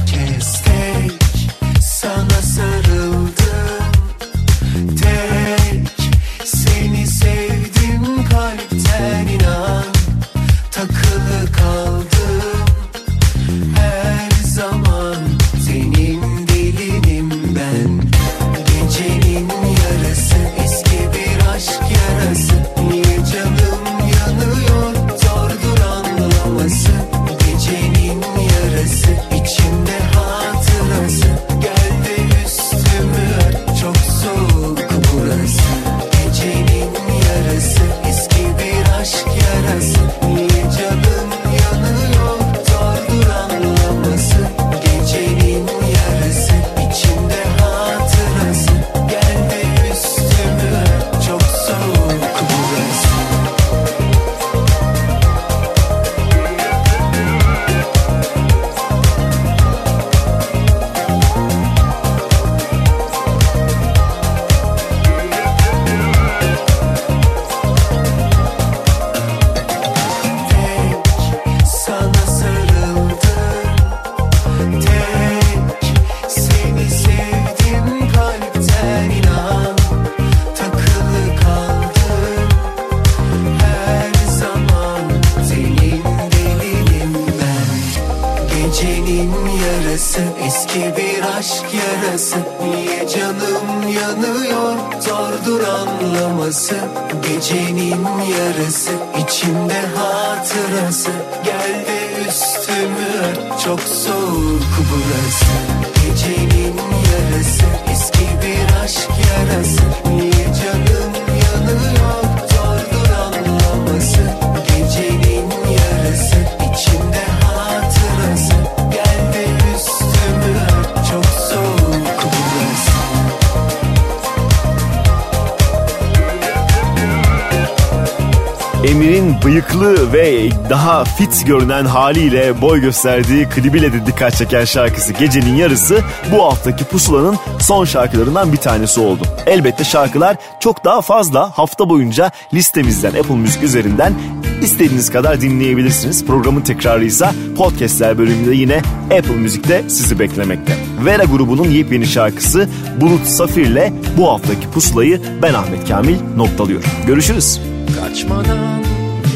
[131.51, 136.01] görünen haliyle boy gösterdiği klibiyle de dikkat çeken şarkısı Gecenin Yarısı
[136.33, 139.23] bu haftaki Pusula'nın son şarkılarından bir tanesi oldu.
[139.47, 144.15] Elbette şarkılar çok daha fazla hafta boyunca listemizden Apple Müzik üzerinden
[144.63, 146.27] istediğiniz kadar dinleyebilirsiniz.
[146.27, 150.77] Programın tekrarı ise podcastler bölümünde yine Apple Müzik'te sizi beklemekte.
[151.05, 152.69] Vera grubunun yepyeni şarkısı
[153.01, 156.91] Bulut Safir'le bu haftaki Pusula'yı ben Ahmet Kamil noktalıyorum.
[157.07, 157.61] Görüşürüz.
[158.01, 158.83] Kaçmadan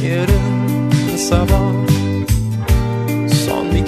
[0.02, 1.83] yarın sabah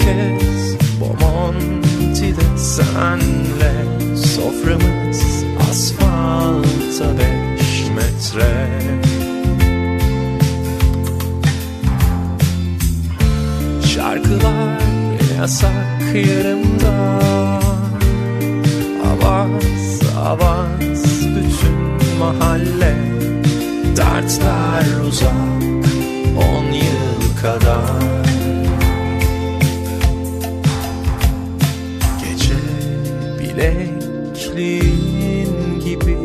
[0.07, 3.74] kez Bomonti'de senle
[4.16, 8.69] Soframız asfalta beş metre.
[13.95, 14.81] Şarkılar
[15.39, 17.20] yasak yarımda.
[19.11, 21.05] Avaz avaz
[21.37, 21.78] bütün
[22.19, 22.97] mahalle.
[23.97, 25.62] Dertler uzak
[26.37, 28.26] on yıl kadar
[34.57, 36.19] bilekliğin gibi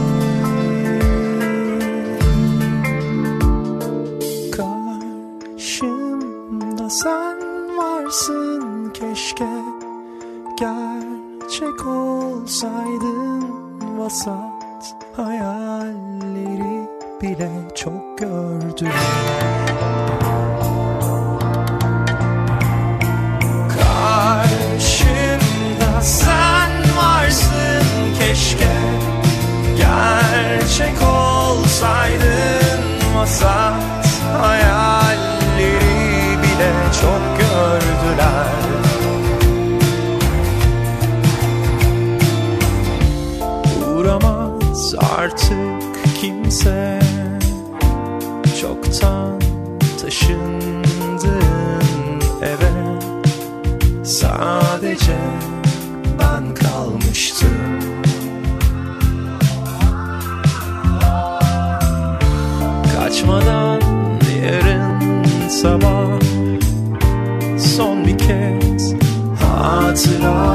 [5.56, 6.10] Karşımda
[6.90, 7.38] sen
[7.78, 9.50] varsın keşke
[10.60, 13.44] Gerçek olsaydın
[13.98, 14.55] vasat
[17.26, 18.92] bile çok gördüm
[69.96, 70.55] that's.